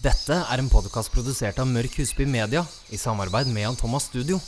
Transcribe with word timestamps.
Dette 0.00 0.32
er 0.32 0.60
en 0.62 0.68
podkast 0.72 1.10
produsert 1.12 1.58
av 1.60 1.66
Mørk 1.68 1.98
Husby 2.00 2.24
Media 2.24 2.62
i 2.88 2.96
samarbeid 2.96 3.50
med 3.52 3.66
Jan 3.66 3.76
Thomas 3.76 4.06
Studio. 4.08 4.38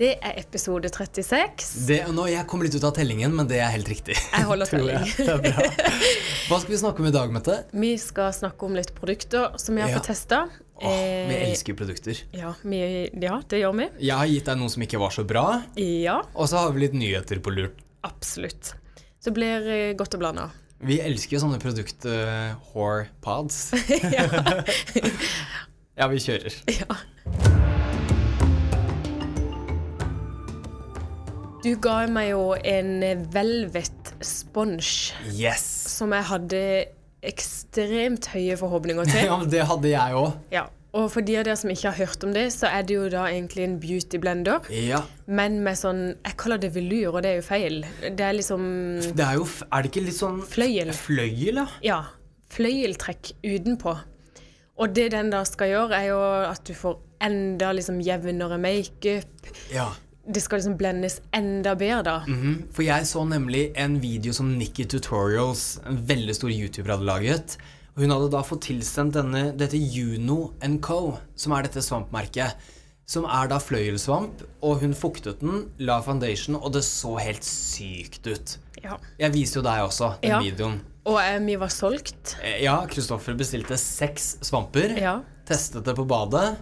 Det 0.00 0.14
er 0.24 0.40
episode 0.40 0.88
36. 0.88 1.68
Det, 1.84 2.00
nå, 2.16 2.24
jeg 2.32 2.48
kom 2.48 2.64
litt 2.64 2.74
ut 2.74 2.88
av 2.88 2.96
tellingen, 2.96 3.36
men 3.36 3.50
det 3.50 3.60
er 3.60 3.68
helt 3.76 3.92
riktig. 3.92 4.16
Jeg 4.16 4.48
holder 4.48 4.70
telling. 4.72 5.04
Det 5.20 5.28
er 5.36 5.44
bra. 5.44 5.68
Hva 6.48 6.58
skal 6.60 6.72
vi 6.74 6.78
snakke 6.80 7.00
om 7.02 7.06
i 7.08 7.12
dag, 7.14 7.30
Mette? 7.32 7.54
Vi 7.72 7.94
skal 8.00 8.32
snakke 8.36 8.66
om 8.66 8.74
litt 8.76 8.90
produkter 8.96 9.54
som 9.60 9.74
vi 9.76 9.80
har 9.82 9.88
Ja. 9.90 9.96
fått 9.98 10.06
testa. 10.10 10.48
Åh, 10.82 11.28
vi 11.28 11.34
elsker 11.46 11.74
produkter. 11.74 12.18
Ja, 12.32 12.54
vi, 12.62 13.08
ja, 13.22 13.40
det 13.48 13.60
gjør 13.62 13.74
vi. 13.78 13.88
Jeg 14.00 14.16
har 14.16 14.26
gitt 14.26 14.44
deg 14.44 14.56
noe 14.58 14.68
som 14.68 14.82
ikke 14.82 14.98
var 14.98 15.10
så 15.10 15.24
bra, 15.24 15.62
Ja, 15.76 16.22
og 16.34 16.48
så 16.48 16.56
har 16.58 16.72
vi 16.72 16.80
litt 16.80 16.92
nyheter 16.92 17.38
på 17.40 17.50
lurt. 17.54 17.78
absolutt. 18.02 18.74
Så 19.20 19.30
det 19.30 19.34
blir 19.34 19.68
eh, 19.68 19.94
godt 19.94 20.14
å 20.14 20.18
blande. 20.18 20.50
Vi 20.84 21.00
elsker 21.00 21.36
jo 21.38 21.46
sånne 21.46 21.58
produkt-whore-pods. 21.62 23.72
ja. 24.12 24.62
Ja, 25.96 26.08
vi 26.08 26.16
kjører. 26.18 26.52
ja. 26.66 26.96
Du 31.62 31.76
ga 31.80 32.06
meg 32.10 32.30
jo 32.32 32.54
en 32.66 32.98
velvet 33.32 34.10
sponge 34.20 35.14
Yes! 35.32 35.83
Som 35.94 36.12
jeg 36.14 36.26
hadde 36.30 36.62
ekstremt 37.24 38.26
høye 38.34 38.56
forhåpninger 38.60 39.08
til. 39.10 39.26
Ja, 39.30 39.36
det 39.48 39.66
hadde 39.70 39.92
jeg 39.92 40.18
òg. 40.20 40.32
Ja. 40.54 40.66
Og 40.94 41.08
for 41.10 41.26
de 41.26 41.34
av 41.40 41.46
dere 41.48 41.56
som 41.58 41.72
ikke 41.72 41.90
har 41.90 41.96
hørt 42.06 42.22
om 42.22 42.30
det, 42.36 42.44
så 42.54 42.68
er 42.70 42.84
det 42.86 42.94
jo 42.94 43.06
da 43.10 43.24
egentlig 43.26 43.64
en 43.64 43.78
beauty 43.82 44.20
blender. 44.22 44.62
Ja. 44.70 45.00
Men 45.26 45.56
med 45.66 45.74
sånn 45.80 46.02
Jeg 46.20 46.36
kaller 46.38 46.60
det 46.62 46.70
velur, 46.76 47.16
og 47.16 47.24
det 47.24 47.32
er 47.32 47.40
jo 47.40 47.46
feil. 47.48 47.80
Det 48.04 48.22
er 48.22 48.36
liksom 48.36 48.66
Det 49.02 49.24
er 49.24 49.40
jo 49.40 49.48
Er 49.48 49.82
det 49.82 49.90
ikke 49.90 50.04
litt 50.06 50.18
sånn 50.20 50.38
Fløyel. 50.46 50.92
Fløyel, 50.94 51.64
ja? 51.64 51.66
Ja. 51.82 51.98
Fløyeltrekk 52.54 53.32
utenpå. 53.42 53.96
Og 54.78 54.94
det 54.94 55.08
den 55.14 55.32
da 55.34 55.42
skal 55.46 55.72
gjøre, 55.72 55.98
er 55.98 56.08
jo 56.12 56.20
at 56.46 56.62
du 56.66 56.74
får 56.78 57.00
enda 57.24 57.72
liksom 57.74 57.98
jevnere 58.04 58.58
makeup. 58.62 59.50
Ja. 59.74 59.88
Det 60.26 60.40
skal 60.40 60.58
liksom 60.58 60.76
blendes 60.80 61.18
enda 61.36 61.74
bedre, 61.76 62.02
da. 62.02 62.18
Mhm. 62.26 62.68
For 62.72 62.82
jeg 62.82 63.04
så 63.06 63.24
nemlig 63.28 63.72
en 63.76 63.98
video 64.00 64.32
som 64.32 64.54
Nikki 64.58 64.84
Tutorials, 64.88 65.80
en 65.86 65.98
veldig 66.06 66.34
stor 66.34 66.48
YouTuber, 66.50 66.94
hadde 66.96 67.04
laget. 67.04 67.56
Og 67.96 68.02
hun 68.02 68.10
hadde 68.10 68.30
da 68.32 68.40
fått 68.42 68.62
tilsendt 68.66 69.12
denne, 69.14 69.56
dette 69.56 69.76
Juno 69.78 70.52
Co., 70.80 71.18
som 71.36 71.52
er 71.52 71.62
dette 71.68 71.82
svampmerket. 71.84 72.54
Som 73.06 73.26
er 73.28 73.48
da 73.48 73.58
fløyelsvamp, 73.60 74.42
og 74.62 74.80
hun 74.80 74.94
fuktet 74.94 75.40
den, 75.40 75.66
la 75.78 76.00
foundation, 76.00 76.56
og 76.56 76.72
det 76.72 76.82
så 76.84 77.18
helt 77.20 77.44
sykt 77.44 78.26
ut. 78.26 78.56
Ja. 78.82 78.96
Jeg 79.20 79.32
viste 79.34 79.56
jo 79.60 79.62
deg 79.62 79.82
også 79.84 80.14
den 80.22 80.30
Ja. 80.30 80.40
videoen. 80.40 80.80
Og 81.04 81.18
eh, 81.20 81.38
vi 81.38 81.56
var 81.56 81.68
solgt. 81.68 82.36
Eh, 82.42 82.62
Ja, 82.64 82.86
Kristoffer 82.86 83.34
bestilte 83.36 83.76
seks 83.76 84.38
svamper. 84.40 84.96
Ja. 84.98 85.20
Testet 85.44 85.84
det 85.84 85.94
på 85.96 86.06
badet. 86.08 86.56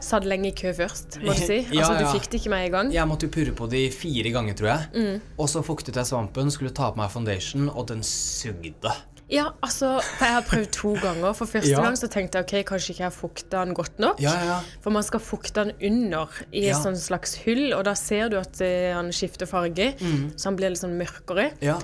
Satt 0.00 0.24
lenge 0.28 0.50
i 0.50 0.54
kø 0.54 0.72
først, 0.76 1.18
må 1.24 1.32
du 1.36 1.40
si. 1.40 1.58
Altså, 1.64 1.92
ja. 1.92 1.98
du 1.98 2.06
fikk 2.12 2.28
det 2.30 2.40
ikke 2.42 2.50
med 2.52 2.66
en 2.66 2.72
gang. 2.76 2.92
Jeg 2.94 3.08
måtte 3.08 3.26
jo 3.26 3.32
purre 3.34 3.52
på 3.56 3.66
de 3.72 3.86
fire 3.90 4.30
ganger, 4.34 4.54
tror 4.54 4.68
jeg. 4.68 4.88
Mm. 4.94 5.20
Og 5.38 5.48
så 5.48 5.62
fuktet 5.66 5.96
jeg 5.96 6.06
svampen, 6.06 6.50
skulle 6.54 6.70
ta 6.76 6.90
på 6.92 7.00
meg 7.00 7.10
foundation, 7.10 7.68
og 7.72 7.88
den 7.88 8.02
sugde. 8.06 8.92
Ja, 9.28 9.48
altså, 9.64 9.96
jeg 10.20 10.30
har 10.36 10.44
prøvd 10.46 10.68
to 10.70 10.92
ganger. 11.02 11.32
For 11.34 11.46
første 11.50 11.70
Ja. 11.74 11.80
gang 11.82 11.96
så 11.98 12.06
tenkte 12.12 12.38
jeg 12.38 12.46
ok, 12.46 12.68
kanskje 12.68 12.92
ikke 12.94 13.02
jeg 13.02 13.08
har 13.08 13.16
fukta 13.16 13.64
den 13.64 13.74
godt 13.74 13.98
nok. 13.98 14.20
Ja, 14.22 14.36
ja, 14.38 14.44
ja. 14.52 14.58
For 14.84 14.94
man 14.94 15.02
skal 15.02 15.18
fukte 15.24 15.64
den 15.64 15.72
under 15.82 16.30
i 16.52 16.68
Ja. 16.68 16.76
et 16.76 16.84
sånn 16.84 16.94
slags 17.00 17.34
hull, 17.42 17.72
og 17.74 17.82
da 17.88 17.94
ser 17.98 18.28
du 18.30 18.36
at 18.38 18.60
eh, 18.62 18.92
han 18.94 19.10
skifter 19.10 19.46
farge, 19.50 19.94
Mm. 19.98 20.30
så 20.36 20.44
han 20.52 20.56
blir 20.60 20.70
litt 20.70 20.78
sånn 20.84 20.94
mørkere. 21.00 21.50
ja. 21.64 21.80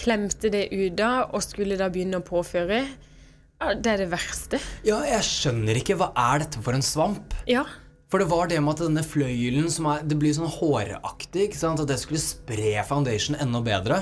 Klemte 0.00 0.48
det 0.50 0.70
ut 0.72 0.94
da, 0.96 1.26
og 1.28 1.42
skulle 1.44 1.76
da 1.76 1.90
begynne 1.92 2.22
å 2.22 2.24
påføre. 2.24 2.86
Det 3.60 3.86
er 3.92 3.98
det 4.04 4.08
verste. 4.12 4.60
Ja, 4.88 5.02
jeg 5.04 5.20
skjønner 5.26 5.76
ikke. 5.80 5.96
Hva 6.00 6.10
er 6.16 6.44
dette 6.46 6.62
for 6.64 6.72
en 6.76 6.84
svamp? 6.84 7.34
Ja. 7.50 7.64
For 8.10 8.18
det 8.22 8.28
var 8.32 8.48
det 8.50 8.58
med 8.64 8.72
at 8.78 8.86
denne 8.88 9.02
fløyelen 9.06 9.68
som 9.70 9.86
er, 9.92 10.00
Det 10.02 10.16
blir 10.18 10.32
sånn 10.34 10.48
håraktig. 10.50 11.48
ikke 11.50 11.60
sant? 11.60 11.80
At 11.84 11.86
det 11.92 11.98
skulle 12.02 12.18
spre 12.22 12.80
foundation 12.88 13.36
enda 13.38 13.60
bedre. 13.62 14.00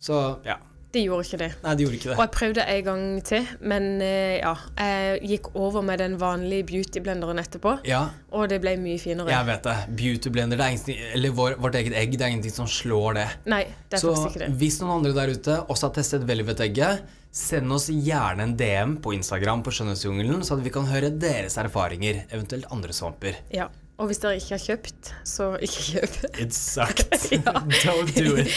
Så 0.00 0.38
ja. 0.46 0.56
Det 0.94 1.02
gjorde 1.08 1.24
ikke 1.26 1.38
det. 1.40 1.48
Nei, 1.64 1.72
det 1.74 1.82
gjorde 1.82 1.96
ikke 1.98 2.08
det. 2.12 2.14
Og 2.14 2.20
jeg 2.22 2.30
prøvde 2.36 2.64
en 2.70 2.84
gang 2.86 3.00
til, 3.26 3.46
men 3.66 3.86
eh, 4.00 4.36
ja. 4.38 4.52
Jeg 4.78 5.24
gikk 5.32 5.48
over 5.58 5.82
med 5.82 5.98
den 5.98 6.14
vanlige 6.20 6.62
beautyblenderen 6.68 7.40
etterpå, 7.42 7.72
Ja, 7.90 8.04
og 8.30 8.46
det 8.52 8.60
ble 8.62 8.76
mye 8.78 9.00
finere. 9.02 9.26
jeg 9.34 9.48
vet 9.48 9.66
det. 9.66 9.74
Beautyblender, 9.98 10.56
det 10.56 10.64
er 10.68 10.70
ingenting, 10.76 11.00
eller 11.16 11.34
vår, 11.34 11.56
vårt 11.58 11.74
eget 11.80 11.96
egg, 11.98 12.14
det 12.14 12.22
er 12.22 12.30
ingenting 12.36 12.54
som 12.54 12.70
slår 12.70 13.14
det. 13.18 13.26
Nei, 13.50 13.64
det 13.90 13.98
er 13.98 14.04
Så 14.04 14.14
faktisk 14.14 14.36
ikke 14.36 14.44
det. 14.46 14.54
hvis 14.62 14.78
noen 14.84 14.94
andre 15.00 15.12
der 15.18 15.34
ute 15.34 15.58
også 15.66 15.88
har 15.90 15.94
testet 15.98 16.28
Velvet-egget, 16.30 17.02
send 17.34 17.72
oss 17.74 17.88
gjerne 17.90 18.44
en 18.46 18.52
DM 18.58 18.92
på 19.02 19.12
Instagram 19.16 19.64
på 19.66 19.72
Skjønnhetsjungelen, 19.74 20.44
så 20.46 20.54
at 20.54 20.62
vi 20.64 20.70
kan 20.74 20.86
høre 20.86 21.10
deres 21.10 21.56
erfaringer, 21.58 22.22
eventuelt 22.30 22.68
andre 22.70 22.94
svamper. 22.94 23.40
Ja. 23.52 23.66
Og 23.98 24.08
hvis 24.10 24.18
dere 24.22 24.38
ikke 24.40 24.56
har 24.56 24.62
kjøpt, 24.62 25.10
så 25.26 25.52
ikke 25.62 25.82
kjøp. 25.90 26.14
Sucked. 26.54 27.18
Ja. 27.34 27.52
Don't 27.84 28.10
do 28.14 28.36
it. 28.42 28.50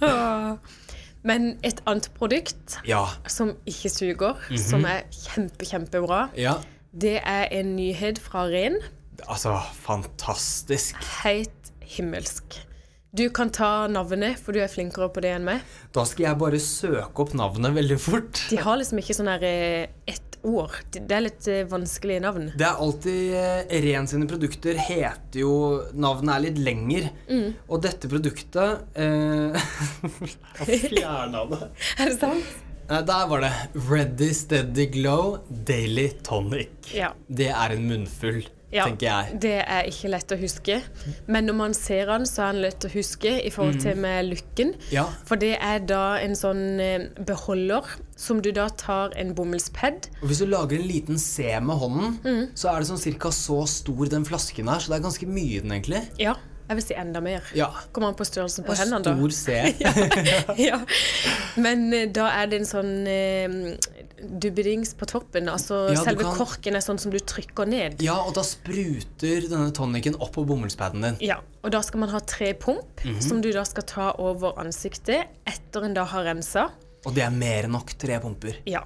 Men 1.24 1.54
et 1.64 1.80
annet 1.88 2.10
produkt 2.18 2.78
Ja. 2.88 3.06
som 3.26 3.54
ikke 3.66 3.88
suger, 3.92 4.34
Mhm. 4.50 4.58
som 4.60 4.84
er 4.84 5.02
kjempe, 5.12 5.64
kjempebra, 5.64 6.28
Ja. 6.36 6.58
det 6.92 7.20
er 7.24 7.48
en 7.50 7.76
nyhet 7.76 8.18
fra 8.20 8.44
Ren. 8.52 8.76
Altså, 9.28 9.56
fantastisk. 9.72 10.96
Helt 11.24 11.72
himmelsk. 11.80 12.60
Du 13.14 13.28
kan 13.30 13.50
ta 13.54 13.86
navnet, 13.86 14.40
for 14.42 14.50
du 14.50 14.58
er 14.58 14.70
flinkere 14.70 15.06
på 15.14 15.22
det 15.22 15.30
enn 15.36 15.44
meg. 15.46 15.60
Da 15.94 16.02
skal 16.02 16.24
jeg 16.24 16.38
bare 16.40 16.58
søke 16.58 17.22
opp 17.22 17.36
navnet 17.38 17.76
veldig 17.76 17.98
fort. 18.02 18.40
De 18.50 18.58
har 18.58 18.80
liksom 18.80 18.98
ikke 18.98 19.14
sånn 19.14 19.30
her 19.30 19.44
eh, 19.46 19.92
ett 20.10 20.34
ord. 20.42 20.74
Det 20.90 21.14
er 21.14 21.22
litt 21.22 21.46
eh, 21.46 21.62
vanskelige 21.70 22.24
navn. 22.24 22.48
Det 22.58 22.66
er 22.66 22.82
alltid 22.82 23.36
eh, 23.38 23.76
Ren 23.86 24.10
sine 24.10 24.26
produkter 24.26 24.82
heter 24.82 25.44
jo 25.44 25.54
Navnet 25.94 26.34
er 26.34 26.44
litt 26.48 26.60
lenger. 26.66 27.06
Mm. 27.30 27.54
Og 27.68 27.86
dette 27.86 28.10
produktet 28.10 28.98
eh, 28.98 29.70
fjerna 30.66 31.46
det. 31.54 31.62
Er 31.94 32.10
det 32.10 32.18
sant? 32.18 32.54
Nei, 32.84 32.98
der 33.08 33.28
var 33.30 33.40
det. 33.40 33.52
Ready 33.88 34.32
Steady 34.36 34.90
Glow 34.92 35.38
Daily 35.48 36.10
Tonic. 36.26 36.90
Ja. 36.92 37.14
Det 37.30 37.48
er 37.54 37.78
en 37.78 37.86
munnfull, 37.88 38.42
Ja, 38.74 38.84
tenker 38.88 39.06
jeg. 39.06 39.38
Det 39.44 39.52
er 39.62 39.86
ikke 39.90 40.08
lett 40.10 40.32
å 40.34 40.38
huske. 40.40 40.80
Men 41.30 41.46
når 41.46 41.54
man 41.60 41.74
ser 41.78 42.06
den, 42.10 42.24
så 42.26 42.48
er 42.48 42.56
den 42.56 42.62
lett 42.64 42.84
å 42.88 42.90
huske 42.92 43.34
i 43.46 43.50
forhold 43.54 43.78
til 43.84 44.00
med 44.02 44.26
looken. 44.32 44.72
Ja. 44.90 45.04
For 45.28 45.38
det 45.40 45.52
er 45.62 45.84
da 45.86 46.02
en 46.22 46.34
sånn 46.38 46.64
eh, 46.82 47.04
beholder 47.28 47.86
som 48.18 48.40
du 48.42 48.50
da 48.54 48.68
tar 48.78 49.14
en 49.18 49.30
bomullspad. 49.34 50.08
Og 50.22 50.26
hvis 50.30 50.42
du 50.42 50.46
lager 50.50 50.78
en 50.80 50.88
liten 50.90 51.18
C 51.22 51.46
med 51.60 51.78
hånden, 51.80 52.18
Mm. 52.24 52.48
så 52.54 52.70
er 52.74 52.80
det 52.82 52.88
sånn 52.90 52.98
cirka 53.02 53.30
så 53.34 53.62
stor 53.68 54.06
den 54.10 54.24
flasken 54.26 54.68
er, 54.68 54.78
så 54.82 54.90
det 54.92 54.98
er 55.00 55.06
ganske 55.06 55.26
mye 55.30 55.56
i 55.56 55.62
den, 55.62 55.72
egentlig. 55.72 56.02
Ja, 56.18 56.34
jeg 56.68 56.78
vil 56.78 56.84
si 56.86 56.94
enda 56.96 57.20
mer. 57.20 57.42
Ja. 57.54 57.66
Kommer 57.92 58.08
an 58.08 58.14
på 58.18 58.24
størrelsen 58.24 58.64
på 58.64 58.72
En 58.72 58.94
hendene, 58.94 59.18
stor 59.18 59.30
C. 59.30 59.74
ja. 60.68 60.78
Men 61.60 61.92
eh, 61.92 62.06
da 62.14 62.30
er 62.40 62.46
det 62.50 62.62
en 62.62 62.68
sånn 62.70 62.94
dubbedings 64.22 64.94
på 64.94 65.06
toppen. 65.06 65.48
Altså 65.48 65.90
Ja, 65.92 66.02
selve 66.04 66.22
kan- 66.22 66.36
korken 66.38 66.74
er 66.76 66.80
sånn 66.80 66.98
som 67.00 67.10
du 67.10 67.18
trykker 67.18 67.66
ned. 67.68 68.00
Ja, 68.02 68.14
og 68.26 68.34
da 68.34 68.42
spruter 68.42 69.48
denne 69.48 69.70
tonicen 69.72 70.16
opp 70.20 70.32
på 70.32 70.44
bomullspaden 70.46 71.02
din. 71.02 71.16
Ja, 71.20 71.40
og 71.62 71.70
da 71.72 71.80
skal 71.82 72.00
man 72.00 72.08
ha 72.10 72.20
tre 72.20 72.52
pump, 72.54 73.00
Mhm. 73.04 73.20
som 73.22 73.40
du 73.40 73.52
da 73.52 73.64
skal 73.64 73.82
ta 73.84 74.12
over 74.18 74.52
ansiktet 74.58 75.26
etter 75.46 75.84
en 75.84 75.94
da 75.94 76.04
har 76.04 76.24
rensa. 76.24 76.70
Og 77.06 77.14
det 77.14 77.22
er 77.24 77.30
mer 77.30 77.64
enn 77.64 77.72
nok. 77.72 77.92
Tre 77.98 78.18
pumper. 78.20 78.56
Ja. 78.66 78.80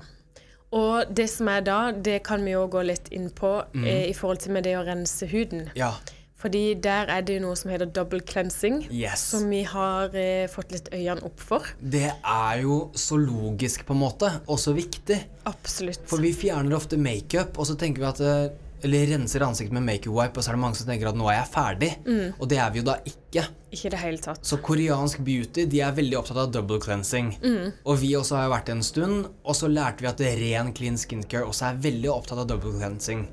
Og 0.72 1.14
det 1.14 1.30
som 1.30 1.48
er 1.48 1.60
da, 1.62 1.92
det 1.92 2.22
kan 2.24 2.44
vi 2.44 2.50
jo 2.52 2.66
gå 2.68 2.84
litt 2.84 3.08
inn 3.10 3.30
på 3.30 3.64
mm. 3.72 3.86
eh, 3.86 4.10
i 4.10 4.12
forhold 4.12 4.40
til 4.40 4.52
med 4.52 4.64
det 4.64 4.74
å 4.76 4.84
rense 4.84 5.26
huden. 5.26 5.70
Ja. 5.74 5.94
Fordi 6.38 6.76
der 6.78 7.10
er 7.10 7.24
det 7.26 7.34
jo 7.40 7.42
noe 7.48 7.56
som 7.58 7.72
heter 7.72 7.88
double 7.90 8.20
cleansing, 8.22 8.84
Yes. 8.94 9.24
som 9.32 9.48
vi 9.50 9.64
har 9.66 10.14
eh, 10.14 10.46
fått 10.46 10.70
litt 10.70 10.86
øynene 10.94 11.24
opp 11.26 11.40
for. 11.42 11.66
Det 11.82 12.12
er 12.14 12.60
jo 12.62 12.76
så 12.94 13.18
logisk, 13.18 13.82
på 13.88 13.96
en 13.96 14.02
måte, 14.04 14.30
og 14.46 14.60
så 14.62 14.70
viktig. 14.76 15.18
Absolutt. 15.50 16.06
For 16.06 16.22
vi 16.22 16.30
fjerner 16.32 16.76
ofte 16.78 16.96
makeup, 16.96 17.58
og 17.58 17.66
så 17.66 17.74
tenker 17.80 18.04
vi 18.04 18.10
at 18.12 18.20
eh, 18.22 18.64
Eller 18.86 19.08
renser 19.10 19.42
ansiktet 19.42 19.74
med 19.74 19.82
makeup 19.82 20.14
wipe, 20.14 20.38
og 20.38 20.44
så 20.46 20.52
er 20.52 20.54
det 20.54 20.60
mange 20.62 20.76
som 20.78 20.86
tenker 20.86 21.08
at 21.10 21.16
nå 21.18 21.26
er 21.26 21.40
jeg 21.40 21.48
ferdig. 21.50 21.88
Mm. 22.06 22.28
Og 22.38 22.44
det 22.52 22.58
er 22.62 22.68
vi 22.70 22.78
jo 22.78 22.84
da 22.86 22.94
ikke. 23.10 23.42
Ikke 23.74 23.90
det 23.90 23.98
hele 23.98 24.20
tatt. 24.22 24.44
Så 24.46 24.60
koreansk 24.62 25.18
beauty 25.26 25.64
de 25.66 25.80
er 25.82 25.96
veldig 25.96 26.14
opptatt 26.20 26.38
av 26.44 26.52
double 26.54 26.78
cleansing. 26.84 27.32
Mm. 27.42 27.72
Og 27.82 27.98
vi 27.98 28.12
også 28.14 28.36
har 28.38 28.46
jo 28.46 28.52
vært 28.54 28.70
en 28.76 28.84
stund, 28.86 29.26
og 29.42 29.58
så 29.58 29.66
lærte 29.66 30.06
vi 30.06 30.12
at 30.12 30.22
ren 30.38 30.70
clean 30.78 30.94
skincare 31.02 31.42
også 31.50 31.72
er 31.72 31.82
veldig 31.88 32.12
opptatt 32.14 32.44
av 32.44 32.46
double 32.52 32.76
cleansing. 32.78 33.26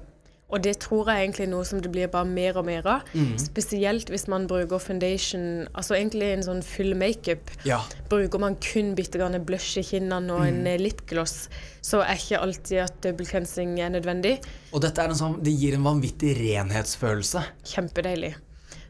Og 0.53 0.62
det 0.62 0.75
tror 0.80 1.09
jeg 1.09 1.24
egentlig 1.25 1.47
er 1.47 1.50
noe 1.51 1.65
som 1.65 1.80
det 1.81 1.89
blir 1.92 2.07
bare 2.13 2.27
mer 2.30 2.57
og 2.59 2.68
mer 2.68 2.86
av. 2.86 3.07
Mm. 3.18 3.33
Spesielt 3.42 4.12
hvis 4.13 4.27
man 4.30 4.45
bruker 4.47 4.77
foundation, 4.80 5.65
altså 5.74 5.95
egentlig 5.97 6.30
en 6.36 6.44
sånn 6.45 6.62
full 6.63 6.94
makeup. 6.95 7.50
Ja. 7.65 7.80
Bruker 8.12 8.39
man 8.39 8.56
kun 8.62 8.94
bitte 8.95 9.18
grann 9.18 9.39
blush 9.45 9.80
i 9.81 9.83
kinnene 9.83 10.31
og 10.31 10.42
Mm. 10.45 10.47
en 10.47 10.68
eh, 10.68 10.77
lipgloss, 10.77 11.50
så 11.81 12.03
er 12.06 12.13
ikke 12.15 12.39
alltid 12.45 12.77
at 12.86 13.01
double 13.01 13.25
cleansing 13.25 13.80
er 13.81 13.89
nødvendig. 13.89 14.38
Og 14.71 14.81
dette 14.81 15.01
er 15.01 15.09
en 15.09 15.15
sånn, 15.15 15.42
det 15.44 15.51
gir 15.57 15.74
en 15.74 15.83
vanvittig 15.83 16.38
renhetsfølelse. 16.38 17.41
Kjempedeilig. 17.65 18.36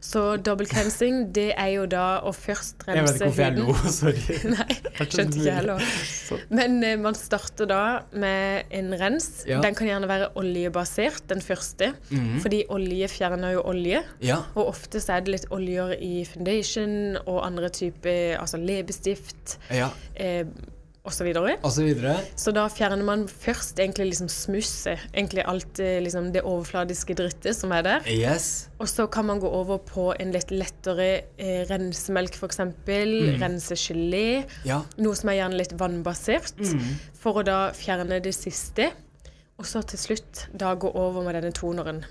Så 0.06 0.22
double 0.46 0.68
cleansing, 0.70 1.24
det 1.34 1.48
er 1.58 1.72
jo 1.74 1.86
da 1.90 2.20
å 2.22 2.32
først 2.36 2.84
Jeg 2.86 3.06
vet 3.08 3.16
ikke 3.16 3.30
hvorfor 3.30 3.42
jeg 3.42 3.56
huden. 3.56 3.66
lo, 3.66 3.94
sorry. 3.96 4.38
Nei, 4.56 4.78
skjønte 5.10 5.40
ikke 5.42 5.56
heller. 5.56 5.88
Men 6.60 6.76
eh, 6.86 6.96
man 7.02 7.18
starter 7.18 7.70
da 7.72 7.80
med 8.14 8.70
en 8.78 8.94
rens. 9.02 9.30
Ja. 9.50 9.58
Den 9.66 9.76
kan 9.78 9.90
gjerne 9.90 10.10
være 10.12 10.30
oljebasert, 10.38 11.26
den 11.32 11.42
første. 11.42 11.92
Mhm. 12.12 12.38
Fordi 12.46 12.62
olje 12.76 13.10
fjerner 13.16 13.56
jo 13.58 13.66
olje. 13.72 14.04
Ja, 14.22 14.44
Og 14.54 14.70
ofte 14.76 15.02
så 15.02 15.18
er 15.18 15.26
det 15.26 15.34
litt 15.40 15.50
oljer 15.56 15.96
i 15.98 16.22
foundation 16.30 17.18
og 17.26 17.42
andre 17.48 17.72
typer 17.74 18.38
altså 18.40 18.60
leppestift 18.62 19.58
ja, 19.74 19.90
eh, 20.16 20.46
Så, 21.06 21.68
og 21.68 21.74
så 21.76 21.84
videre. 21.86 22.16
så 22.40 22.52
da 22.56 22.64
fjerner 22.72 23.06
man 23.06 23.28
først 23.30 23.78
egentlig 23.80 24.08
liksom 24.10 24.30
smusset. 24.32 25.04
Egentlig 25.14 25.46
alt 25.46 25.80
eh, 25.84 26.00
liksom 26.02 26.32
det 26.34 26.42
overfladiske 26.42 27.14
drittet 27.20 27.58
som 27.58 27.74
er 27.78 27.86
der. 27.86 28.10
Yes. 28.10 28.72
Og 28.82 28.90
så 28.90 29.06
kan 29.12 29.28
man 29.30 29.40
gå 29.44 29.50
over 29.50 29.78
på 29.86 30.10
en 30.18 30.34
litt 30.34 30.50
lettere 30.50 31.10
eh, 31.38 31.62
rensemelk, 31.70 32.40
f.eks. 32.40 32.64
Mm. 32.66 33.38
Rensegelé. 33.42 34.28
Ja. 34.66 34.82
Noe 34.98 35.18
som 35.18 35.30
er 35.30 35.44
gjerne 35.44 35.62
litt 35.62 35.78
vannbasert. 35.78 36.58
For 37.22 37.42
å 37.42 37.46
da 37.46 37.60
fjerne 37.78 38.22
det 38.24 38.34
siste. 38.34 38.90
Og 39.62 39.68
så 39.70 39.86
til 39.88 40.02
slutt 40.02 40.48
da 40.58 40.74
gå 40.76 40.90
over 40.90 41.24
med 41.24 41.38
denne 41.38 41.54
toneren. 41.56 42.04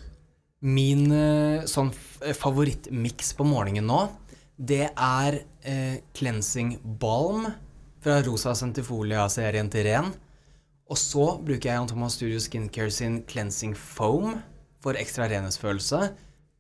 Min 0.65 1.11
eh, 1.13 1.67
sånn 1.69 1.91
eh, 2.23 2.33
favorittmiks 2.33 3.35
på 3.37 3.45
morgenen 3.45 3.85
nå, 3.91 4.01
det 4.57 4.87
er 4.95 5.43
eh, 5.67 5.99
cleansing 6.17 6.79
balm 7.03 7.51
fra 8.05 8.21
Rosa 8.21 8.53
Centifolia-serien 8.53 9.71
til 9.73 9.87
Ren. 9.89 10.11
Og 10.93 10.99
så 11.01 11.39
bruker 11.41 11.71
jeg 11.71 11.79
Jan 11.79 11.89
Thomas 11.89 12.19
Studio 12.19 12.41
Skincare 12.43 12.93
sin 12.93 13.23
cleansing 13.25 13.73
foam 13.73 14.43
for 14.85 14.99
ekstra 15.01 15.25
renhetsfølelse. 15.31 16.01